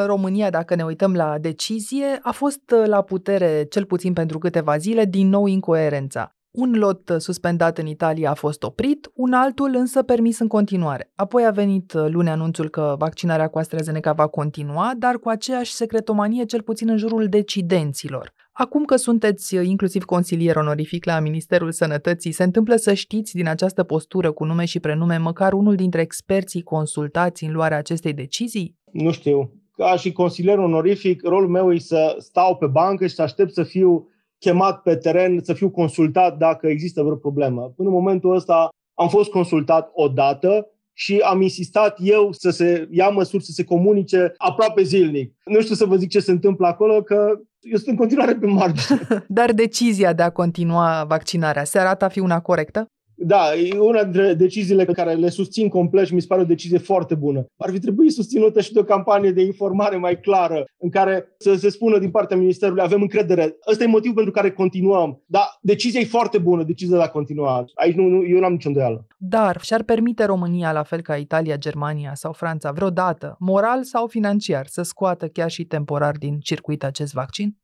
România, 0.06 0.50
dacă 0.50 0.74
ne 0.74 0.84
uităm 0.84 1.14
la 1.14 1.38
decizie, 1.38 2.18
a 2.22 2.30
fost 2.30 2.70
uh, 2.70 2.86
la 2.86 3.02
putere, 3.02 3.66
cel 3.70 3.84
puțin 3.84 4.12
pentru 4.12 4.38
câteva 4.38 4.76
zile, 4.76 5.04
din 5.04 5.28
nou 5.28 5.46
incoerența. 5.46 6.36
Un 6.50 6.72
lot 6.72 7.08
uh, 7.08 7.16
suspendat 7.18 7.78
în 7.78 7.86
Italia 7.86 8.30
a 8.30 8.34
fost 8.34 8.62
oprit, 8.62 9.10
un 9.14 9.32
altul 9.32 9.74
însă 9.74 10.02
permis 10.02 10.38
în 10.38 10.48
continuare. 10.48 11.12
Apoi 11.14 11.44
a 11.44 11.50
venit 11.50 11.92
luni 11.92 12.28
anunțul 12.28 12.68
că 12.68 12.94
vaccinarea 12.98 13.48
cu 13.48 13.58
AstraZeneca 13.58 14.12
va 14.12 14.26
continua, 14.26 14.92
dar 14.98 15.18
cu 15.18 15.28
aceeași 15.28 15.72
secretomanie 15.72 16.44
cel 16.44 16.62
puțin 16.62 16.88
în 16.88 16.96
jurul 16.96 17.26
decidenților. 17.28 18.32
Acum 18.52 18.84
că 18.84 18.96
sunteți 18.96 19.54
inclusiv 19.56 20.04
consilier 20.04 20.56
onorific 20.56 21.04
la 21.04 21.20
Ministerul 21.20 21.72
Sănătății, 21.72 22.32
se 22.32 22.42
întâmplă 22.42 22.76
să 22.76 22.92
știți 22.94 23.34
din 23.34 23.48
această 23.48 23.82
postură 23.82 24.32
cu 24.32 24.44
nume 24.44 24.64
și 24.64 24.80
prenume 24.80 25.16
măcar 25.16 25.52
unul 25.52 25.74
dintre 25.74 26.00
experții 26.00 26.62
consultați 26.62 27.44
în 27.44 27.52
luarea 27.52 27.78
acestei 27.78 28.12
decizii? 28.12 28.76
Nu 28.92 29.10
știu. 29.10 29.61
Ca 29.82 29.96
și 29.96 30.12
consilier 30.12 30.58
onorific, 30.58 31.22
rolul 31.22 31.48
meu 31.48 31.72
e 31.72 31.78
să 31.78 32.16
stau 32.18 32.56
pe 32.56 32.66
bancă 32.66 33.06
și 33.06 33.14
să 33.14 33.22
aștept 33.22 33.52
să 33.52 33.62
fiu 33.62 34.08
chemat 34.38 34.82
pe 34.82 34.96
teren, 34.96 35.40
să 35.42 35.52
fiu 35.52 35.70
consultat 35.70 36.36
dacă 36.36 36.66
există 36.66 37.02
vreo 37.02 37.16
problemă. 37.16 37.72
Până 37.76 37.88
în 37.88 37.94
momentul 37.94 38.34
ăsta 38.34 38.68
am 38.94 39.08
fost 39.08 39.30
consultat 39.30 39.90
odată 39.94 40.66
și 40.92 41.18
am 41.18 41.40
insistat 41.40 41.98
eu 42.00 42.32
să 42.32 42.50
se 42.50 42.88
ia 42.90 43.08
măsuri, 43.08 43.44
să 43.44 43.52
se 43.52 43.64
comunice 43.64 44.34
aproape 44.36 44.82
zilnic. 44.82 45.34
Nu 45.44 45.60
știu 45.60 45.74
să 45.74 45.84
vă 45.84 45.96
zic 45.96 46.10
ce 46.10 46.20
se 46.20 46.30
întâmplă 46.30 46.66
acolo, 46.66 47.02
că 47.02 47.40
eu 47.60 47.76
sunt 47.76 47.88
în 47.88 47.96
continuare 47.96 48.34
pe 48.34 48.46
margine. 48.46 49.00
Dar 49.28 49.52
decizia 49.52 50.12
de 50.12 50.22
a 50.22 50.30
continua 50.30 51.04
vaccinarea 51.08 51.64
se 51.64 51.78
arată 51.78 52.04
a 52.04 52.08
fi 52.08 52.18
una 52.18 52.40
corectă? 52.40 52.86
Da, 53.14 53.54
e 53.54 53.78
una 53.78 54.02
dintre 54.04 54.34
deciziile 54.34 54.84
pe 54.84 54.92
care 54.92 55.12
le 55.12 55.28
susțin 55.28 55.68
complet 55.68 56.06
și 56.06 56.14
mi 56.14 56.20
se 56.20 56.26
pare 56.26 56.40
o 56.40 56.44
decizie 56.44 56.78
foarte 56.78 57.14
bună. 57.14 57.46
Ar 57.56 57.70
fi 57.70 57.78
trebuit 57.78 58.12
susținută 58.12 58.60
și 58.60 58.72
de 58.72 58.78
o 58.78 58.84
campanie 58.84 59.30
de 59.30 59.42
informare 59.42 59.96
mai 59.96 60.20
clară, 60.20 60.64
în 60.78 60.90
care 60.90 61.34
să 61.38 61.54
se 61.54 61.68
spună 61.68 61.98
din 61.98 62.10
partea 62.10 62.36
Ministerului, 62.36 62.82
avem 62.82 63.00
încredere. 63.00 63.56
Ăsta 63.70 63.84
e 63.84 63.86
motivul 63.86 64.14
pentru 64.14 64.32
care 64.32 64.50
continuăm. 64.50 65.22
Dar 65.26 65.58
decizia 65.60 66.00
e 66.00 66.04
foarte 66.04 66.38
bună, 66.38 66.62
decizia 66.62 66.96
de 66.96 67.02
a 67.02 67.08
continua. 67.08 67.64
Aici 67.74 67.94
nu, 67.94 68.06
nu, 68.08 68.26
eu 68.26 68.38
nu 68.38 68.44
am 68.44 68.52
nicio 68.52 68.68
îndoială. 68.68 69.06
Dar 69.18 69.60
și-ar 69.60 69.82
permite 69.82 70.24
România, 70.24 70.72
la 70.72 70.82
fel 70.82 71.00
ca 71.00 71.16
Italia, 71.16 71.56
Germania 71.56 72.14
sau 72.14 72.32
Franța, 72.32 72.70
vreodată, 72.70 73.36
moral 73.38 73.84
sau 73.84 74.06
financiar, 74.06 74.66
să 74.66 74.82
scoată 74.82 75.26
chiar 75.26 75.50
și 75.50 75.64
temporar 75.64 76.16
din 76.16 76.38
circuit 76.38 76.84
acest 76.84 77.12
vaccin? 77.12 77.56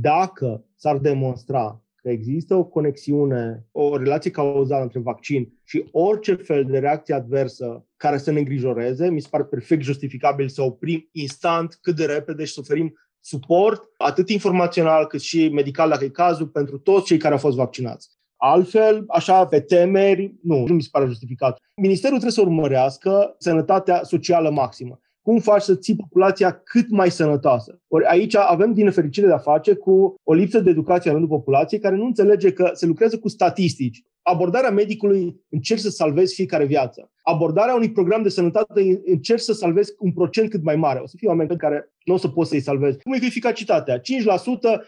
Dacă 0.00 0.64
s-ar 0.76 0.98
demonstra 0.98 1.81
că 2.02 2.10
există 2.10 2.54
o 2.54 2.64
conexiune, 2.64 3.66
o 3.70 3.96
relație 3.96 4.30
cauzală 4.30 4.82
între 4.82 5.00
vaccin 5.00 5.52
și 5.64 5.88
orice 5.90 6.34
fel 6.34 6.64
de 6.64 6.78
reacție 6.78 7.14
adversă 7.14 7.86
care 7.96 8.18
să 8.18 8.30
ne 8.30 8.38
îngrijoreze, 8.38 9.10
mi 9.10 9.20
se 9.20 9.28
pare 9.30 9.44
perfect 9.44 9.82
justificabil 9.82 10.48
să 10.48 10.62
oprim 10.62 11.08
instant, 11.12 11.78
cât 11.80 11.96
de 11.96 12.04
repede 12.04 12.44
și 12.44 12.52
să 12.52 12.60
oferim 12.60 12.94
suport, 13.20 13.82
atât 13.96 14.28
informațional 14.28 15.06
cât 15.06 15.20
și 15.20 15.48
medical, 15.48 15.88
dacă 15.88 16.04
e 16.04 16.08
cazul, 16.08 16.46
pentru 16.46 16.78
toți 16.78 17.04
cei 17.04 17.18
care 17.18 17.32
au 17.34 17.40
fost 17.40 17.56
vaccinați. 17.56 18.10
Altfel, 18.36 19.04
așa, 19.08 19.46
pe 19.46 19.60
temeri, 19.60 20.34
nu, 20.42 20.66
nu 20.66 20.74
mi 20.74 20.82
se 20.82 20.88
pare 20.90 21.06
justificat. 21.06 21.58
Ministerul 21.76 22.18
trebuie 22.18 22.44
să 22.44 22.50
urmărească 22.50 23.34
sănătatea 23.38 24.02
socială 24.02 24.50
maximă 24.50 25.00
cum 25.22 25.38
faci 25.38 25.62
să 25.62 25.74
ții 25.74 25.96
populația 25.96 26.60
cât 26.64 26.90
mai 26.90 27.10
sănătoasă. 27.10 27.80
Ori 27.88 28.04
aici 28.04 28.36
avem 28.36 28.72
din 28.72 28.84
nefericire 28.84 29.26
de 29.26 29.32
a 29.32 29.38
face 29.38 29.74
cu 29.74 30.14
o 30.22 30.32
lipsă 30.32 30.60
de 30.60 30.70
educație 30.70 31.10
în 31.10 31.16
rândul 31.16 31.36
populației 31.36 31.80
care 31.80 31.96
nu 31.96 32.04
înțelege 32.04 32.52
că 32.52 32.70
se 32.72 32.86
lucrează 32.86 33.18
cu 33.18 33.28
statistici. 33.28 34.02
Abordarea 34.22 34.70
medicului 34.70 35.40
încerc 35.48 35.80
să 35.80 35.90
salvezi 35.90 36.34
fiecare 36.34 36.64
viață. 36.64 37.10
Abordarea 37.22 37.74
unui 37.74 37.92
program 37.92 38.22
de 38.22 38.28
sănătate 38.28 39.02
încerc 39.04 39.40
să 39.40 39.52
salvezi 39.52 39.94
un 39.98 40.12
procent 40.12 40.50
cât 40.50 40.62
mai 40.62 40.76
mare. 40.76 40.98
O 40.98 41.06
să 41.06 41.14
fie 41.18 41.28
oameni 41.28 41.56
care 41.56 41.92
nu 42.04 42.14
o 42.14 42.16
să 42.16 42.28
poți 42.28 42.48
să-i 42.48 42.60
salvezi. 42.60 42.98
Cum 43.02 43.12
e 43.12 43.18
cu 43.18 43.24
eficacitatea? 43.24 43.98
5%, 43.98 44.02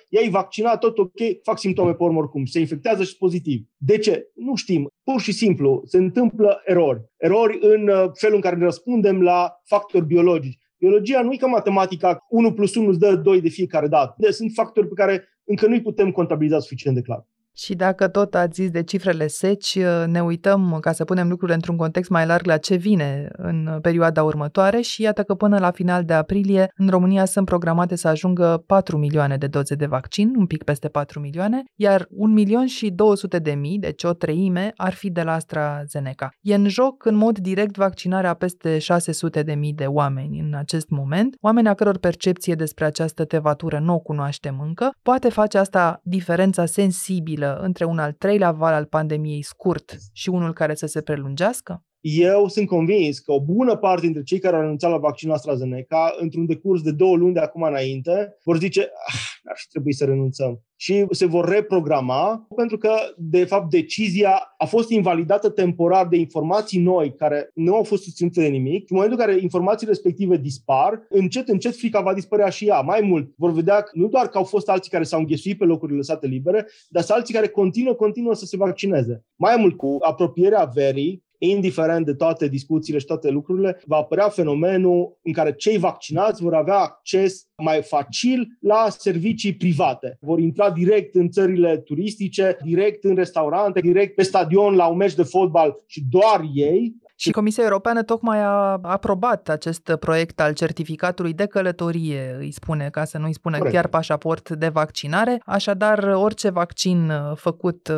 i-ai 0.09 0.29
vaccinat, 0.29 0.79
tot 0.79 0.99
ok, 0.99 1.21
fac 1.43 1.59
simptome 1.59 1.95
pe 1.95 2.03
urmă 2.03 2.19
oricum, 2.19 2.45
se 2.45 2.61
infectează 2.61 3.05
și 3.05 3.17
pozitiv. 3.17 3.65
De 3.77 3.99
ce? 3.99 4.31
Nu 4.35 4.55
știm. 4.55 4.89
Pur 5.03 5.21
și 5.21 5.33
simplu 5.33 5.83
se 5.87 5.97
întâmplă 5.97 6.63
erori. 6.65 7.01
Erori 7.17 7.59
în 7.61 7.89
uh, 7.89 8.11
felul 8.13 8.35
în 8.35 8.41
care 8.41 8.57
ne 8.57 8.65
răspundem 8.65 9.23
la 9.23 9.61
factori 9.65 10.07
biologici. 10.07 10.59
Biologia 10.79 11.23
nu 11.23 11.33
e 11.33 11.37
ca 11.37 11.47
matematica, 11.47 12.19
1 12.29 12.53
plus 12.53 12.75
1 12.75 12.89
îți 12.89 12.99
dă 12.99 13.17
2 13.17 13.41
de 13.41 13.49
fiecare 13.49 13.89
dată. 13.89 14.15
Deci 14.19 14.33
sunt 14.33 14.51
factori 14.55 14.89
pe 14.89 14.95
care 14.95 15.29
încă 15.45 15.67
nu-i 15.67 15.83
putem 15.83 16.11
contabiliza 16.11 16.59
suficient 16.59 16.97
de 16.97 17.03
clar. 17.03 17.27
Și 17.57 17.75
dacă 17.75 18.09
tot 18.09 18.35
ați 18.35 18.61
zis 18.63 18.71
de 18.71 18.83
cifrele 18.83 19.27
seci, 19.27 19.79
ne 20.07 20.23
uităm, 20.23 20.79
ca 20.81 20.93
să 20.93 21.05
punem 21.05 21.29
lucrurile 21.29 21.55
într-un 21.55 21.77
context 21.77 22.11
mai 22.11 22.27
larg, 22.27 22.47
la 22.47 22.57
ce 22.57 22.75
vine 22.75 23.29
în 23.33 23.79
perioada 23.83 24.23
următoare 24.23 24.81
și 24.81 25.03
iată 25.03 25.23
că 25.23 25.35
până 25.35 25.59
la 25.59 25.71
final 25.71 26.05
de 26.05 26.13
aprilie 26.13 26.73
în 26.77 26.89
România 26.89 27.25
sunt 27.25 27.47
programate 27.47 27.97
să 27.97 28.09
ajungă 28.09 28.63
4 28.67 28.97
milioane 28.97 29.37
de 29.37 29.47
doze 29.47 29.75
de 29.75 29.87
vaccin, 29.87 30.33
un 30.37 30.47
pic 30.47 30.63
peste 30.63 30.89
4 30.89 31.21
milioane, 31.21 31.63
iar 31.75 32.07
1 32.11 32.33
milion 32.33 32.67
și 32.67 32.91
200 32.91 33.39
de 33.39 33.53
mii, 33.53 33.79
deci 33.79 34.05
o 34.05 34.13
treime, 34.13 34.73
ar 34.77 34.93
fi 34.93 35.11
de 35.11 35.23
la 35.23 35.33
AstraZeneca. 35.33 36.29
E 36.41 36.55
în 36.55 36.69
joc 36.69 37.05
în 37.05 37.15
mod 37.15 37.39
direct 37.39 37.77
vaccinarea 37.77 38.35
peste 38.35 38.79
600 38.79 39.43
de 39.43 39.55
mii 39.55 39.73
de 39.73 39.85
oameni 39.85 40.41
în 40.41 40.55
acest 40.55 40.89
moment, 40.89 41.37
oameni 41.41 41.69
a 41.69 41.75
căror 41.75 41.99
percepție 41.99 42.55
despre 42.55 42.85
această 42.85 43.25
tevatură 43.25 43.79
nu 43.79 43.95
o 43.95 43.99
cunoaștem 43.99 44.61
încă, 44.61 44.91
poate 45.03 45.29
face 45.29 45.59
asta 45.59 46.01
diferența 46.03 46.67
sensibilă 46.67 47.44
între 47.45 47.85
un 47.85 47.99
al 47.99 48.13
treilea 48.13 48.53
val 48.53 48.73
al 48.73 48.85
pandemiei 48.85 49.43
scurt 49.43 49.97
și 50.13 50.29
unul 50.29 50.53
care 50.53 50.75
să 50.75 50.87
se 50.87 51.03
prelungească? 51.03 51.83
Eu 52.07 52.49
sunt 52.49 52.67
convins 52.67 53.19
că 53.19 53.33
o 53.33 53.41
bună 53.41 53.77
parte 53.77 54.01
dintre 54.01 54.23
cei 54.23 54.39
care 54.39 54.55
au 54.55 54.61
renunțat 54.61 54.91
la 54.91 54.97
vaccinul 54.97 55.35
AstraZeneca, 55.35 56.15
într-un 56.19 56.47
decurs 56.47 56.83
de 56.83 56.93
două 56.93 57.17
luni 57.17 57.35
de 57.35 57.41
acum 57.41 57.63
înainte, 57.63 58.37
vor 58.43 58.59
zice, 58.59 58.81
ah, 58.81 59.21
ar 59.45 59.57
fi 59.57 59.69
trebuit 59.69 59.97
să 59.97 60.05
renunțăm. 60.05 60.63
Și 60.77 61.07
se 61.11 61.27
vor 61.27 61.49
reprograma, 61.49 62.47
pentru 62.57 62.79
că, 62.79 62.91
de 63.17 63.45
fapt, 63.45 63.71
decizia 63.71 64.55
a 64.59 64.65
fost 64.65 64.91
invalidată 64.91 65.49
temporar 65.49 66.07
de 66.07 66.17
informații 66.17 66.81
noi, 66.81 67.15
care 67.15 67.51
nu 67.55 67.75
au 67.75 67.83
fost 67.83 68.03
susținute 68.03 68.41
de 68.41 68.47
nimic. 68.47 68.91
În 68.91 68.97
momentul 68.97 69.19
în 69.21 69.27
care 69.27 69.41
informațiile 69.43 69.93
respective 69.93 70.37
dispar, 70.37 71.07
încet, 71.09 71.49
încet 71.49 71.77
frica 71.77 72.01
va 72.01 72.15
dispărea 72.15 72.49
și 72.49 72.67
ea. 72.67 72.81
Mai 72.81 73.01
mult, 73.01 73.33
vor 73.37 73.53
vedea 73.53 73.81
că 73.81 73.91
nu 73.93 74.09
doar 74.09 74.29
că 74.29 74.39
au 74.39 74.45
fost 74.45 74.69
alții 74.69 74.91
care 74.91 75.05
s-au 75.05 75.21
înghesuit 75.21 75.59
pe 75.59 75.65
locurile 75.65 75.97
lăsate 75.97 76.27
libere, 76.27 76.67
dar 76.89 77.03
sunt 77.03 77.17
alții 77.17 77.35
care 77.35 77.49
continuă, 77.49 77.95
continuă 77.95 78.35
să 78.35 78.45
se 78.45 78.57
vaccineze. 78.57 79.25
Mai 79.37 79.57
mult, 79.59 79.77
cu 79.77 79.97
apropierea 80.01 80.71
verii, 80.75 81.23
indiferent 81.39 82.07
de 82.07 82.15
toate 82.15 82.49
discuțiile 82.49 82.99
și 82.99 83.07
toate 83.07 83.31
lucrurile, 83.31 83.83
va 83.87 83.97
apărea 83.97 84.29
fenomenul 84.29 85.19
în 85.23 85.33
care 85.33 85.55
cei 85.55 85.79
vaccinați 85.79 86.43
vor 86.43 86.55
avea 86.55 86.79
acces 86.79 87.47
mai 87.57 87.83
facil 87.83 88.47
la 88.61 88.87
servicii 88.89 89.55
private. 89.55 90.19
Vor 90.21 90.39
intra 90.39 90.71
direct 90.71 91.15
în 91.15 91.31
țările 91.31 91.79
turistice, 91.79 92.57
direct 92.65 93.05
în 93.05 93.15
restaurante, 93.15 93.81
direct 93.81 94.15
pe 94.15 94.23
stadion 94.23 94.75
la 94.75 94.87
un 94.87 94.97
meci 94.97 95.15
de 95.15 95.23
fotbal 95.23 95.77
și 95.87 96.03
doar 96.11 96.45
ei 96.55 96.95
și 97.25 97.31
Comisia 97.31 97.63
Europeană 97.63 98.03
tocmai 98.03 98.43
a 98.43 98.79
aprobat 98.83 99.49
acest 99.49 99.97
proiect 100.01 100.41
al 100.41 100.53
certificatului 100.53 101.33
de 101.33 101.47
călătorie, 101.47 102.37
îi 102.39 102.51
spune, 102.51 102.89
ca 102.91 103.05
să 103.05 103.19
nu 103.19 103.27
îi 103.27 103.35
spune 103.35 103.57
Corect. 103.57 103.75
chiar 103.75 103.87
pașaport 103.87 104.51
de 104.51 104.69
vaccinare. 104.69 105.41
Așadar, 105.47 105.99
orice 106.15 106.51
vaccin 106.51 107.11
uh, 107.11 107.37
făcut 107.37 107.89
uh, 107.89 107.97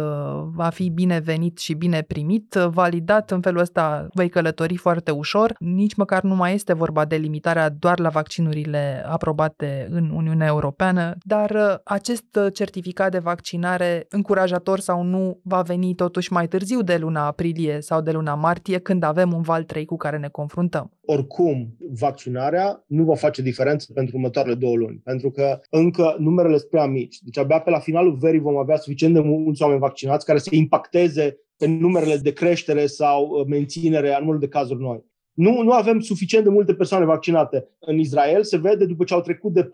va 0.55 0.69
fi 0.69 0.89
binevenit 0.89 1.59
și 1.59 1.75
bine 1.75 2.03
primit, 2.03 2.55
validat 2.55 3.31
în 3.31 3.41
felul 3.41 3.61
ăsta 3.61 4.07
vei 4.15 4.29
călători 4.29 4.77
foarte 4.77 5.11
ușor. 5.11 5.55
Nici 5.59 5.95
măcar 5.95 6.23
nu 6.23 6.35
mai 6.35 6.55
este 6.55 6.73
vorba 6.73 7.05
de 7.05 7.17
limitarea 7.17 7.69
doar 7.69 7.99
la 7.99 8.09
vaccinurile 8.09 9.05
aprobate 9.09 9.87
în 9.91 10.11
Uniunea 10.11 10.47
Europeană, 10.47 11.15
dar 11.25 11.51
uh, 11.51 11.75
acest 11.85 12.39
certificat 12.53 13.11
de 13.11 13.19
vaccinare, 13.19 14.07
încurajator 14.09 14.79
sau 14.79 15.03
nu, 15.03 15.41
va 15.43 15.63
veni 15.63 15.95
totuși 15.95 16.33
mai 16.33 16.49
târziu 16.49 16.83
de 16.83 16.97
luna 16.97 17.27
aprilie 17.27 17.81
sau 17.81 18.01
de 18.01 18.11
luna 18.11 18.35
martie, 18.35 18.79
când 18.79 19.03
avem 19.03 19.15
un 19.33 19.43
val 19.43 19.65
3 19.65 19.85
cu 19.85 19.97
care 19.97 20.19
ne 20.19 20.29
confruntăm. 20.29 20.91
Oricum, 21.05 21.77
vaccinarea 21.99 22.85
nu 22.87 23.05
va 23.05 23.15
face 23.15 23.43
diferență 23.43 23.93
pentru 23.93 24.17
următoarele 24.17 24.55
două 24.55 24.77
luni, 24.77 25.01
pentru 25.05 25.31
că 25.31 25.61
încă 25.71 26.17
numerele 26.19 26.57
sunt 26.57 26.71
prea 26.71 26.87
mici. 26.87 27.19
Deci 27.21 27.39
abia 27.39 27.61
pe 27.61 27.71
la 27.71 27.79
finalul 27.79 28.17
verii 28.17 28.41
vom 28.41 28.57
avea 28.57 28.77
suficient 28.77 29.15
de 29.15 29.21
mulți 29.21 29.63
oameni 29.63 29.81
vaccinați 29.81 30.25
care 30.27 30.39
să 30.39 30.49
impacteze 30.53 31.37
pe 31.57 31.67
numerele 31.67 32.17
de 32.17 32.33
creștere 32.33 32.87
sau 32.87 33.27
uh, 33.27 33.47
menținere 33.47 34.13
a 34.13 34.19
numărului 34.19 34.47
de 34.47 34.53
cazuri 34.59 34.81
noi. 34.81 35.05
Nu, 35.37 35.63
nu 35.63 35.73
avem 35.73 36.01
suficient 36.01 36.45
de 36.45 36.51
multe 36.51 36.75
persoane 36.75 37.05
vaccinate. 37.05 37.69
În 37.79 37.99
Israel 37.99 38.43
se 38.43 38.57
vede, 38.57 38.87
după 38.87 39.05
ce 39.05 39.15
au 39.15 39.21
trecut 39.21 39.53
de 39.53 39.63
40-50%, 39.63 39.69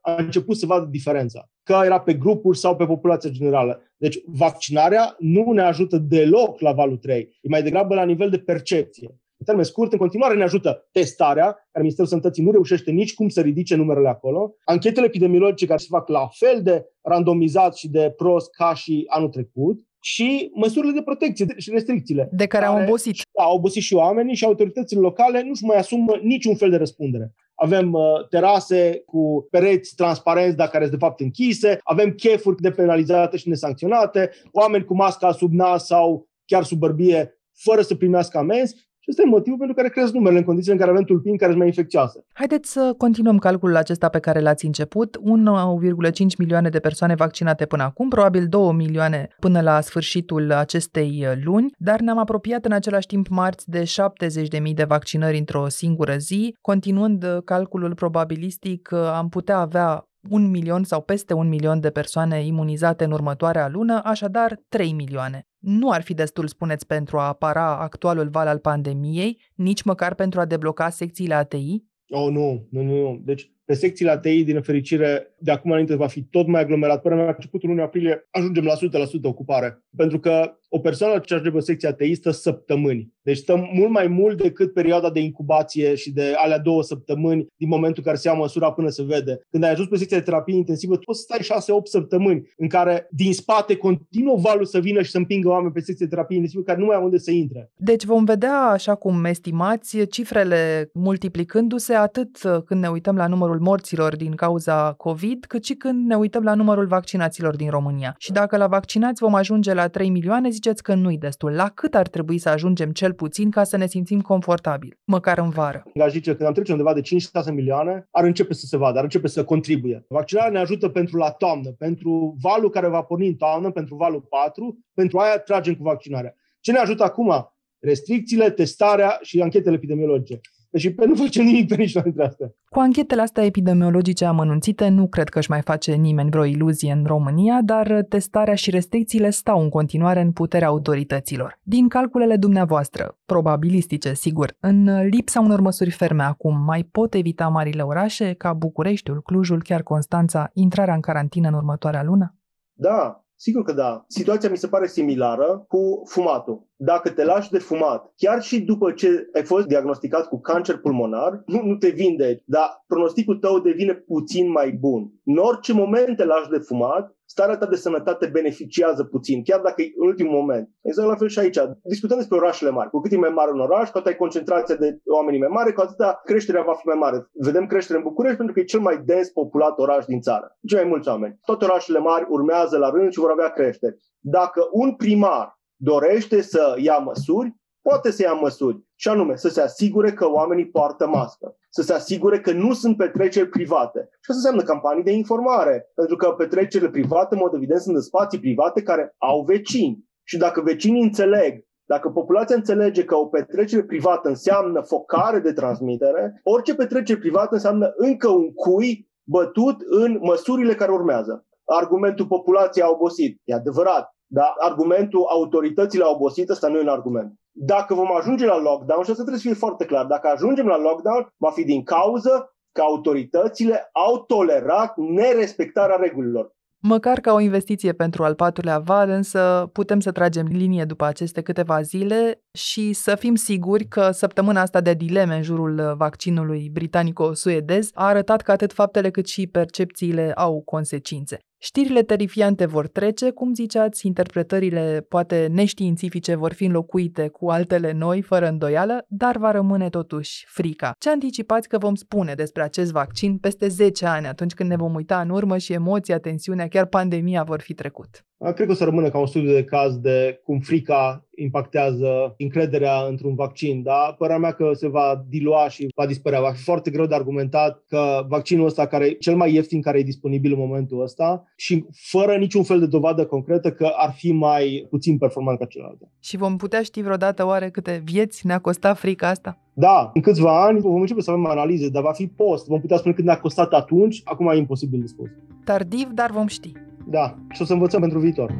a 0.00 0.14
început 0.18 0.56
să 0.56 0.66
vadă 0.66 0.86
diferența. 0.90 1.50
Că 1.62 1.80
era 1.84 2.00
pe 2.00 2.14
grupuri 2.14 2.58
sau 2.58 2.76
pe 2.76 2.86
populația 2.86 3.30
generală. 3.30 3.82
Deci 3.96 4.18
vaccinarea 4.26 5.16
nu 5.18 5.52
ne 5.52 5.62
ajută 5.62 5.98
deloc 5.98 6.60
la 6.60 6.72
valul 6.72 6.96
3. 6.96 7.20
E 7.40 7.48
mai 7.48 7.62
degrabă 7.62 7.94
la 7.94 8.04
nivel 8.04 8.30
de 8.30 8.38
percepție. 8.38 9.08
În 9.38 9.46
termen 9.46 9.64
scurt, 9.64 9.92
în 9.92 9.98
continuare 9.98 10.34
ne 10.34 10.42
ajută 10.42 10.88
testarea, 10.92 11.44
care 11.44 11.78
Ministerul 11.78 12.08
Sănătății 12.08 12.42
nu 12.42 12.50
reușește 12.50 12.90
nici 12.90 13.14
cum 13.14 13.28
să 13.28 13.40
ridice 13.40 13.76
numerele 13.76 14.08
acolo, 14.08 14.54
anchetele 14.64 15.06
epidemiologice 15.06 15.66
care 15.66 15.78
se 15.78 15.86
fac 15.88 16.08
la 16.08 16.28
fel 16.30 16.62
de 16.62 16.84
randomizat 17.02 17.76
și 17.76 17.88
de 17.88 18.14
prost 18.16 18.50
ca 18.50 18.74
și 18.74 19.04
anul 19.08 19.28
trecut, 19.28 19.80
și 20.06 20.50
măsurile 20.54 20.92
de 20.92 21.02
protecție 21.02 21.46
și 21.56 21.70
restricțiile. 21.70 22.28
De 22.32 22.46
care, 22.46 22.64
care 22.64 22.76
au 22.76 22.82
obosit. 22.82 23.16
Au 23.38 23.56
obosit 23.56 23.82
și 23.82 23.94
oamenii 23.94 24.34
și 24.34 24.44
autoritățile 24.44 25.00
locale 25.00 25.42
nu-și 25.42 25.64
mai 25.64 25.76
asumă 25.76 26.18
niciun 26.22 26.56
fel 26.56 26.70
de 26.70 26.76
răspundere. 26.76 27.34
Avem 27.54 27.92
uh, 27.92 28.28
terase 28.28 29.02
cu 29.06 29.48
pereți 29.50 29.94
transparenți, 29.94 30.56
dar 30.56 30.68
care 30.68 30.84
sunt 30.84 30.98
de 30.98 31.04
fapt 31.04 31.20
închise, 31.20 31.78
avem 31.82 32.10
chefuri 32.10 32.60
depenalizate 32.60 33.36
și 33.36 33.48
nesancționate, 33.48 34.30
oameni 34.52 34.84
cu 34.84 34.94
masca 34.94 35.32
sub 35.32 35.52
nas 35.52 35.86
sau 35.86 36.28
chiar 36.44 36.64
sub 36.64 36.78
bărbie 36.78 37.40
fără 37.52 37.82
să 37.82 37.94
primească 37.94 38.38
amenzi 38.38 38.85
și 39.06 39.12
ăsta 39.12 39.22
e 39.22 39.30
motivul 39.30 39.58
pentru 39.58 39.76
care 39.76 39.88
cresc 39.88 40.12
numerele 40.12 40.38
în 40.38 40.44
condițiile 40.44 40.74
în 40.74 40.80
care 40.80 40.92
avem 40.92 41.04
tulpini 41.04 41.36
care 41.36 41.50
sunt 41.50 41.58
mai 41.62 41.68
infecțioase. 41.68 42.24
Haideți 42.32 42.72
să 42.72 42.94
continuăm 42.98 43.38
calculul 43.38 43.76
acesta 43.76 44.08
pe 44.08 44.18
care 44.18 44.40
l-ați 44.40 44.66
început. 44.66 45.16
1,5 45.16 46.36
milioane 46.38 46.68
de 46.68 46.78
persoane 46.78 47.14
vaccinate 47.14 47.66
până 47.66 47.82
acum, 47.82 48.08
probabil 48.08 48.46
2 48.48 48.72
milioane 48.72 49.28
până 49.40 49.60
la 49.60 49.80
sfârșitul 49.80 50.52
acestei 50.52 51.26
luni, 51.44 51.70
dar 51.78 52.00
ne-am 52.00 52.18
apropiat 52.18 52.64
în 52.64 52.72
același 52.72 53.06
timp 53.06 53.28
marți 53.28 53.70
de 53.70 53.82
70.000 53.82 54.74
de 54.74 54.84
vaccinări 54.84 55.38
într-o 55.38 55.68
singură 55.68 56.16
zi. 56.16 56.56
Continuând 56.60 57.26
calculul 57.44 57.94
probabilistic, 57.94 58.92
am 58.92 59.28
putea 59.28 59.58
avea 59.58 60.08
un 60.30 60.50
milion 60.50 60.84
sau 60.84 61.00
peste 61.00 61.34
un 61.34 61.48
milion 61.48 61.80
de 61.80 61.90
persoane 61.90 62.44
imunizate 62.44 63.04
în 63.04 63.10
următoarea 63.10 63.68
lună, 63.68 64.00
așadar 64.04 64.60
3 64.68 64.92
milioane. 64.92 65.46
Nu 65.66 65.90
ar 65.90 66.02
fi 66.02 66.14
destul, 66.14 66.46
spuneți, 66.46 66.86
pentru 66.86 67.18
a 67.18 67.26
apara 67.26 67.78
actualul 67.78 68.28
val 68.28 68.46
al 68.46 68.58
pandemiei, 68.58 69.40
nici 69.54 69.82
măcar 69.82 70.14
pentru 70.14 70.40
a 70.40 70.44
debloca 70.44 70.88
secțiile 70.88 71.34
ATI? 71.34 71.84
Oh, 72.08 72.30
nu, 72.30 72.66
nu, 72.70 72.82
nu. 72.82 73.20
Deci 73.24 73.50
pe 73.64 73.74
secțiile 73.74 74.10
ATI, 74.10 74.44
din 74.44 74.62
fericire, 74.62 75.34
de 75.38 75.50
acum 75.50 75.70
înainte 75.70 75.94
va 75.94 76.06
fi 76.06 76.22
tot 76.22 76.46
mai 76.46 76.60
aglomerat. 76.60 77.00
Până 77.02 77.14
la 77.14 77.26
începutul 77.26 77.68
lunii 77.68 77.84
aprilie 77.84 78.28
ajungem 78.30 78.64
la 78.64 78.74
100% 78.74 79.22
ocupare. 79.22 79.84
Pentru 79.96 80.20
că 80.20 80.58
o 80.68 80.78
persoană 80.78 81.18
ce 81.18 81.34
ajunge 81.34 81.52
pe 81.52 81.60
secția 81.60 81.88
ATI 81.88 82.14
stă 82.14 82.30
săptămâni. 82.30 83.14
Deci 83.26 83.36
stăm 83.36 83.68
mult 83.72 83.90
mai 83.90 84.06
mult 84.06 84.42
decât 84.42 84.72
perioada 84.72 85.10
de 85.10 85.20
incubație 85.20 85.94
și 85.94 86.12
de 86.12 86.34
alea 86.36 86.58
două 86.58 86.82
săptămâni 86.82 87.46
din 87.56 87.68
momentul 87.68 87.96
în 87.96 88.04
care 88.04 88.16
se 88.16 88.28
ia 88.28 88.34
măsura 88.34 88.72
până 88.72 88.88
se 88.88 89.02
vede. 89.02 89.40
Când 89.50 89.64
ai 89.64 89.70
ajuns 89.70 89.88
pe 89.88 89.96
secția 89.96 90.18
de 90.18 90.22
terapie 90.22 90.56
intensivă, 90.56 90.94
tu 90.96 91.02
poți 91.04 91.18
să 91.18 91.24
stai 91.28 91.80
6-8 91.80 91.82
săptămâni 91.84 92.48
în 92.56 92.68
care 92.68 93.06
din 93.10 93.32
spate 93.32 93.76
continuă 93.76 94.36
valul 94.36 94.64
să 94.64 94.78
vină 94.78 95.02
și 95.02 95.10
să 95.10 95.16
împingă 95.16 95.48
oameni 95.48 95.72
pe 95.72 95.80
secția 95.80 96.06
de 96.06 96.14
terapie 96.14 96.36
intensivă 96.36 96.62
care 96.62 96.78
nu 96.78 96.84
mai 96.84 96.96
au 96.96 97.04
unde 97.04 97.18
să 97.18 97.30
intre. 97.30 97.70
Deci 97.76 98.04
vom 98.04 98.24
vedea, 98.24 98.60
așa 98.60 98.94
cum 98.94 99.24
estimați, 99.24 100.06
cifrele 100.06 100.90
multiplicându-se 100.92 101.94
atât 101.94 102.38
când 102.64 102.80
ne 102.80 102.88
uităm 102.88 103.16
la 103.16 103.26
numărul 103.26 103.60
morților 103.60 104.16
din 104.16 104.34
cauza 104.34 104.92
COVID, 104.92 105.44
cât 105.44 105.64
și 105.64 105.74
când 105.74 106.06
ne 106.06 106.16
uităm 106.16 106.42
la 106.42 106.54
numărul 106.54 106.86
vaccinaților 106.86 107.56
din 107.56 107.70
România. 107.70 108.14
Și 108.18 108.32
dacă 108.32 108.56
la 108.56 108.66
vaccinați 108.66 109.22
vom 109.22 109.34
ajunge 109.34 109.74
la 109.74 109.88
3 109.88 110.10
milioane, 110.10 110.48
ziceți 110.48 110.82
că 110.82 110.94
nu-i 110.94 111.18
destul. 111.18 111.50
La 111.50 111.68
cât 111.74 111.94
ar 111.94 112.08
trebui 112.08 112.38
să 112.38 112.48
ajungem 112.48 112.90
cel 112.90 113.14
puțin 113.16 113.50
ca 113.50 113.64
să 113.64 113.76
ne 113.76 113.86
simțim 113.86 114.20
confortabil, 114.20 114.98
măcar 115.04 115.38
în 115.38 115.48
vară? 115.48 115.82
Aș 116.00 116.10
zice 116.10 116.30
că 116.30 116.36
când 116.36 116.48
am 116.48 116.54
trece 116.54 116.72
undeva 116.72 116.94
de 116.94 117.00
5-6 117.00 117.04
milioane, 117.52 118.08
ar 118.10 118.24
începe 118.24 118.54
să 118.54 118.66
se 118.66 118.76
vadă, 118.76 118.98
ar 118.98 119.04
începe 119.04 119.28
să 119.28 119.44
contribuie. 119.44 120.04
Vaccinarea 120.08 120.50
ne 120.50 120.58
ajută 120.58 120.88
pentru 120.88 121.16
la 121.16 121.30
toamnă, 121.30 121.70
pentru 121.70 122.36
valul 122.40 122.70
care 122.70 122.88
va 122.88 123.02
porni 123.02 123.26
în 123.26 123.34
toamnă, 123.34 123.70
pentru 123.70 123.94
valul 123.94 124.20
4, 124.20 124.78
pentru 124.94 125.18
aia 125.18 125.38
tragem 125.38 125.74
cu 125.74 125.82
vaccinarea. 125.82 126.34
Ce 126.60 126.72
ne 126.72 126.78
ajută 126.78 127.02
acum? 127.02 127.52
Restricțiile, 127.78 128.50
testarea 128.50 129.18
și 129.22 129.40
anchetele 129.40 129.74
epidemiologice. 129.74 130.40
Și 130.74 130.92
pe 130.92 131.06
nu 131.06 131.14
facem 131.14 131.44
nimic 131.44 131.68
pe 131.68 131.76
niciuna 131.76 132.04
dintre 132.04 132.24
astea. 132.24 132.54
Cu 132.68 132.78
anchetele 132.78 133.22
astea 133.22 133.44
epidemiologice 133.44 134.24
amănunțite, 134.24 134.88
nu 134.88 135.08
cred 135.08 135.28
că 135.28 135.38
își 135.38 135.50
mai 135.50 135.60
face 135.60 135.94
nimeni 135.94 136.30
vreo 136.30 136.44
iluzie 136.44 136.92
în 136.92 137.04
România, 137.06 137.60
dar 137.64 138.04
testarea 138.08 138.54
și 138.54 138.70
restricțiile 138.70 139.30
stau 139.30 139.62
în 139.62 139.68
continuare 139.68 140.20
în 140.20 140.32
puterea 140.32 140.68
autorităților. 140.68 141.58
Din 141.62 141.88
calculele 141.88 142.36
dumneavoastră, 142.36 143.18
probabilistice, 143.26 144.14
sigur, 144.14 144.56
în 144.60 145.06
lipsa 145.08 145.40
unor 145.40 145.60
măsuri 145.60 145.90
ferme 145.90 146.22
acum, 146.22 146.64
mai 146.64 146.82
pot 146.82 147.14
evita 147.14 147.48
marile 147.48 147.82
orașe 147.82 148.32
ca 148.32 148.52
Bucureștiul, 148.52 149.22
Clujul, 149.22 149.62
chiar 149.62 149.82
Constanța, 149.82 150.50
intrarea 150.52 150.94
în 150.94 151.00
carantină 151.00 151.48
în 151.48 151.54
următoarea 151.54 152.02
lună? 152.02 152.34
Da, 152.72 153.25
Sigur 153.38 153.62
că 153.62 153.72
da. 153.72 154.04
Situația 154.08 154.50
mi 154.50 154.56
se 154.56 154.68
pare 154.68 154.86
similară 154.86 155.64
cu 155.68 156.02
fumatul. 156.04 156.64
dacă 156.76 157.10
te 157.10 157.24
lași 157.24 157.50
de 157.50 157.58
fumat, 157.58 158.12
chiar 158.16 158.42
și 158.42 158.60
după 158.60 158.92
ce 158.92 159.28
ai 159.34 159.44
fost 159.44 159.66
diagnosticat 159.66 160.28
cu 160.28 160.40
cancer 160.40 160.78
pulmonar, 160.78 161.42
nu, 161.46 161.62
nu 161.62 161.76
te 161.76 161.88
vindeci, 161.88 162.42
dar 162.46 162.84
pronosticul 162.86 163.36
tău 163.36 163.58
devine 163.58 163.94
puțin 163.94 164.50
mai 164.50 164.70
bun. 164.72 165.12
În 165.24 165.36
orice 165.36 165.72
moment 165.72 166.16
te 166.16 166.24
lași 166.24 166.50
de 166.50 166.58
fumat, 166.58 167.15
starea 167.26 167.56
ta 167.56 167.66
de 167.66 167.76
sănătate 167.76 168.26
beneficiază 168.26 169.04
puțin, 169.04 169.42
chiar 169.42 169.60
dacă 169.60 169.82
e 169.82 169.92
în 169.96 170.06
ultimul 170.06 170.32
moment. 170.32 170.70
Exact 170.82 171.08
la 171.08 171.16
fel 171.16 171.28
și 171.28 171.38
aici. 171.38 171.58
Discutăm 171.82 172.16
despre 172.16 172.36
orașele 172.36 172.70
mari. 172.70 172.90
Cu 172.90 173.00
cât 173.00 173.12
e 173.12 173.16
mai 173.16 173.30
mare 173.30 173.50
un 173.50 173.60
oraș, 173.60 173.90
cu 173.90 173.98
atât 173.98 174.10
ai 174.10 174.16
concentrația 174.16 174.74
de 174.74 175.00
oameni 175.04 175.38
mai 175.38 175.48
mare, 175.48 175.72
cu 175.72 175.80
atât 175.80 175.96
creșterea 176.24 176.62
va 176.62 176.74
fi 176.74 176.86
mai 176.86 176.96
mare. 176.98 177.30
Vedem 177.32 177.66
creștere 177.66 177.98
în 177.98 178.04
București 178.04 178.36
pentru 178.36 178.54
că 178.54 178.60
e 178.60 178.64
cel 178.64 178.80
mai 178.80 179.02
dens 179.04 179.28
populat 179.28 179.78
oraș 179.78 180.04
din 180.04 180.20
țară. 180.20 180.56
Cei 180.66 180.78
mai 180.78 180.88
mulți 180.88 181.08
oameni. 181.08 181.38
Toate 181.44 181.64
orașele 181.64 181.98
mari 181.98 182.26
urmează 182.28 182.78
la 182.78 182.90
rând 182.90 183.12
și 183.12 183.18
vor 183.18 183.30
avea 183.30 183.48
creștere. 183.48 183.96
Dacă 184.20 184.68
un 184.72 184.94
primar 184.94 185.60
dorește 185.76 186.40
să 186.42 186.74
ia 186.78 186.96
măsuri, 186.96 187.54
poate 187.82 188.10
să 188.10 188.22
ia 188.22 188.32
măsuri. 188.32 188.84
Și 188.94 189.08
anume, 189.08 189.36
să 189.36 189.48
se 189.48 189.60
asigure 189.60 190.12
că 190.12 190.28
oamenii 190.28 190.68
poartă 190.68 191.06
mască, 191.06 191.56
să 191.76 191.82
se 191.82 191.92
asigure 191.92 192.40
că 192.40 192.52
nu 192.52 192.72
sunt 192.72 192.96
petreceri 192.96 193.48
private. 193.48 193.98
Și 194.10 194.30
asta 194.30 194.40
înseamnă 194.40 194.62
campanii 194.62 195.02
de 195.04 195.12
informare, 195.12 195.90
pentru 195.94 196.16
că 196.16 196.26
petrecerile 196.28 196.90
private, 196.90 197.34
în 197.34 197.40
mod 197.40 197.54
evident, 197.54 197.80
sunt 197.80 197.96
în 197.96 198.02
spații 198.02 198.40
private 198.40 198.82
care 198.82 199.14
au 199.18 199.42
vecini. 199.42 200.04
Și 200.22 200.36
dacă 200.38 200.60
vecinii 200.60 201.02
înțeleg 201.02 201.64
dacă 201.88 202.08
populația 202.08 202.56
înțelege 202.56 203.04
că 203.04 203.14
o 203.14 203.26
petrecere 203.26 203.84
privată 203.84 204.28
înseamnă 204.28 204.80
focare 204.80 205.38
de 205.38 205.52
transmitere, 205.52 206.40
orice 206.42 206.74
petrecere 206.74 207.18
privată 207.18 207.54
înseamnă 207.54 207.92
încă 207.96 208.28
un 208.28 208.52
cui 208.52 209.08
bătut 209.22 209.76
în 209.80 210.18
măsurile 210.20 210.74
care 210.74 210.92
urmează. 210.92 211.46
Argumentul 211.64 212.26
populației 212.26 212.84
a 212.84 212.90
obosit. 212.90 213.40
E 213.44 213.54
adevărat. 213.54 214.16
Dar 214.26 214.54
argumentul 214.58 215.24
autoritățile 215.28 216.04
au 216.04 216.14
obosit, 216.14 216.48
ăsta 216.48 216.68
nu 216.68 216.78
e 216.78 216.80
un 216.80 216.88
argument. 216.88 217.32
Dacă 217.58 217.94
vom 217.94 218.16
ajunge 218.16 218.46
la 218.46 218.58
lockdown, 218.58 219.02
și 219.04 219.10
asta 219.10 219.22
trebuie 219.22 219.38
să 219.42 219.46
fie 219.46 219.54
foarte 219.54 219.84
clar, 219.84 220.04
dacă 220.06 220.28
ajungem 220.28 220.66
la 220.66 220.78
lockdown, 220.78 221.26
va 221.36 221.50
fi 221.50 221.64
din 221.64 221.82
cauză 221.82 222.56
că 222.72 222.80
autoritățile 222.80 223.90
au 223.92 224.24
tolerat 224.24 224.96
nerespectarea 224.96 225.96
regulilor. 225.96 226.54
Măcar 226.82 227.20
ca 227.20 227.32
o 227.32 227.40
investiție 227.40 227.92
pentru 227.92 228.24
al 228.24 228.34
patrulea 228.34 228.78
val, 228.78 229.08
însă 229.08 229.70
putem 229.72 230.00
să 230.00 230.12
tragem 230.12 230.46
linie 230.46 230.84
după 230.84 231.04
aceste 231.04 231.42
câteva 231.42 231.80
zile 231.80 232.40
și 232.58 232.92
să 232.92 233.14
fim 233.14 233.34
siguri 233.34 233.84
că 233.84 234.10
săptămâna 234.10 234.60
asta 234.60 234.80
de 234.80 234.94
dileme 234.94 235.36
în 235.36 235.42
jurul 235.42 235.94
vaccinului 235.96 236.70
britanico-suedez 236.72 237.90
a 237.94 238.06
arătat 238.06 238.42
că 238.42 238.52
atât 238.52 238.72
faptele 238.72 239.10
cât 239.10 239.26
și 239.26 239.46
percepțiile 239.46 240.32
au 240.32 240.62
consecințe. 240.64 241.38
Știrile 241.66 242.02
terifiante 242.02 242.66
vor 242.66 242.88
trece, 242.88 243.30
cum 243.30 243.54
ziceați, 243.54 244.06
interpretările 244.06 245.06
poate 245.08 245.46
neștiințifice 245.50 246.34
vor 246.34 246.52
fi 246.52 246.64
înlocuite 246.64 247.28
cu 247.28 247.50
altele 247.50 247.92
noi, 247.92 248.22
fără 248.22 248.48
îndoială, 248.48 249.04
dar 249.08 249.36
va 249.36 249.50
rămâne 249.50 249.88
totuși 249.88 250.44
frica. 250.48 250.92
Ce 250.98 251.10
anticipați 251.10 251.68
că 251.68 251.78
vom 251.78 251.94
spune 251.94 252.34
despre 252.34 252.62
acest 252.62 252.92
vaccin 252.92 253.38
peste 253.38 253.68
10 253.68 254.06
ani, 254.06 254.26
atunci 254.26 254.54
când 254.54 254.68
ne 254.68 254.76
vom 254.76 254.94
uita 254.94 255.20
în 255.20 255.30
urmă 255.30 255.58
și 255.58 255.72
emoția, 255.72 256.18
tensiunea, 256.18 256.68
chiar 256.68 256.86
pandemia 256.86 257.42
vor 257.42 257.60
fi 257.60 257.74
trecut? 257.74 258.24
Cred 258.38 258.66
că 258.66 258.72
o 258.72 258.74
să 258.74 258.84
rămână 258.84 259.08
ca 259.08 259.18
un 259.18 259.26
studiu 259.26 259.52
de 259.52 259.64
caz 259.64 259.96
de 259.96 260.40
cum 260.44 260.58
frica 260.58 261.26
impactează 261.34 262.34
încrederea 262.38 263.02
într-un 263.08 263.34
vaccin, 263.34 263.82
dar 263.82 264.14
părerea 264.18 264.40
mea 264.40 264.52
că 264.52 264.70
se 264.72 264.88
va 264.88 265.24
dilua 265.28 265.68
și 265.68 265.88
va 265.94 266.06
dispărea. 266.06 266.40
Va 266.40 266.50
fi 266.50 266.62
foarte 266.62 266.90
greu 266.90 267.06
de 267.06 267.14
argumentat 267.14 267.84
că 267.88 268.24
vaccinul 268.28 268.66
ăsta, 268.66 268.86
care 268.86 269.06
e 269.06 269.10
cel 269.10 269.36
mai 269.36 269.54
ieftin 269.54 269.80
care 269.80 269.98
e 269.98 270.02
disponibil 270.02 270.52
în 270.52 270.58
momentul 270.58 271.02
ăsta 271.02 271.44
și 271.56 271.84
fără 271.92 272.36
niciun 272.36 272.62
fel 272.62 272.78
de 272.78 272.86
dovadă 272.86 273.26
concretă 273.26 273.72
că 273.72 273.90
ar 273.96 274.12
fi 274.16 274.32
mai 274.32 274.86
puțin 274.90 275.18
performant 275.18 275.58
ca 275.58 275.64
celelalte. 275.64 276.10
Și 276.20 276.36
vom 276.36 276.56
putea 276.56 276.82
ști 276.82 277.02
vreodată 277.02 277.46
oare 277.46 277.70
câte 277.70 278.02
vieți 278.04 278.46
ne-a 278.46 278.58
costat 278.58 278.98
frica 278.98 279.28
asta? 279.28 279.58
Da, 279.72 280.10
în 280.14 280.20
câțiva 280.20 280.64
ani 280.64 280.80
vom 280.80 281.00
începe 281.00 281.20
să 281.20 281.30
avem 281.30 281.46
analize, 281.46 281.88
dar 281.88 282.02
va 282.02 282.12
fi 282.12 282.26
post. 282.26 282.66
Vom 282.66 282.80
putea 282.80 282.96
spune 282.96 283.14
cât 283.14 283.24
ne-a 283.24 283.38
costat 283.38 283.72
atunci, 283.72 284.20
acum 284.24 284.48
e 284.48 284.56
imposibil 284.56 285.00
de 285.00 285.06
spus. 285.06 285.28
Tardiv, 285.64 286.08
dar 286.08 286.30
vom 286.30 286.46
ști. 286.46 286.72
Da, 287.08 287.34
și 287.50 287.62
o 287.62 287.64
să 287.64 287.72
învățăm 287.72 288.00
pentru 288.00 288.18
viitor. 288.18 288.54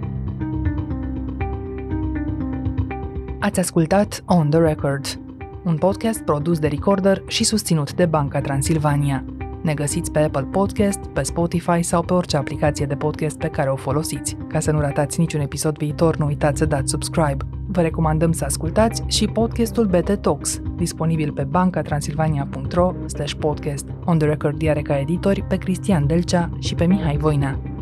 Ați 3.40 3.60
ascultat 3.60 4.22
On 4.26 4.50
The 4.50 4.58
Record, 4.58 5.20
un 5.64 5.76
podcast 5.76 6.22
produs 6.22 6.58
de 6.58 6.66
Recorder 6.66 7.22
și 7.26 7.44
susținut 7.44 7.94
de 7.94 8.06
Banca 8.06 8.40
Transilvania. 8.40 9.24
Ne 9.62 9.74
găsiți 9.74 10.10
pe 10.10 10.18
Apple 10.18 10.48
Podcast, 10.50 10.98
pe 10.98 11.22
Spotify 11.22 11.82
sau 11.82 12.02
pe 12.02 12.12
orice 12.12 12.36
aplicație 12.36 12.86
de 12.86 12.94
podcast 12.94 13.38
pe 13.38 13.48
care 13.48 13.70
o 13.70 13.76
folosiți. 13.76 14.36
Ca 14.48 14.60
să 14.60 14.70
nu 14.70 14.80
ratați 14.80 15.20
niciun 15.20 15.40
episod 15.40 15.76
viitor, 15.76 16.16
nu 16.16 16.26
uitați 16.26 16.58
să 16.58 16.66
dați 16.66 16.90
subscribe. 16.90 17.44
Vă 17.66 17.80
recomandăm 17.80 18.32
să 18.32 18.44
ascultați 18.44 19.02
și 19.06 19.26
podcastul 19.26 19.86
BT 19.86 20.16
Talks, 20.20 20.60
disponibil 20.76 21.32
pe 21.32 21.44
bancatransilvania.ro 21.44 22.92
podcast. 23.38 23.86
On 24.04 24.18
the 24.18 24.28
Record 24.28 24.68
are 24.68 24.82
ca 24.82 24.98
editori 24.98 25.42
pe 25.42 25.56
Cristian 25.56 26.06
Delcea 26.06 26.50
și 26.58 26.74
pe 26.74 26.84
Mihai 26.84 27.16
Voina. 27.16 27.75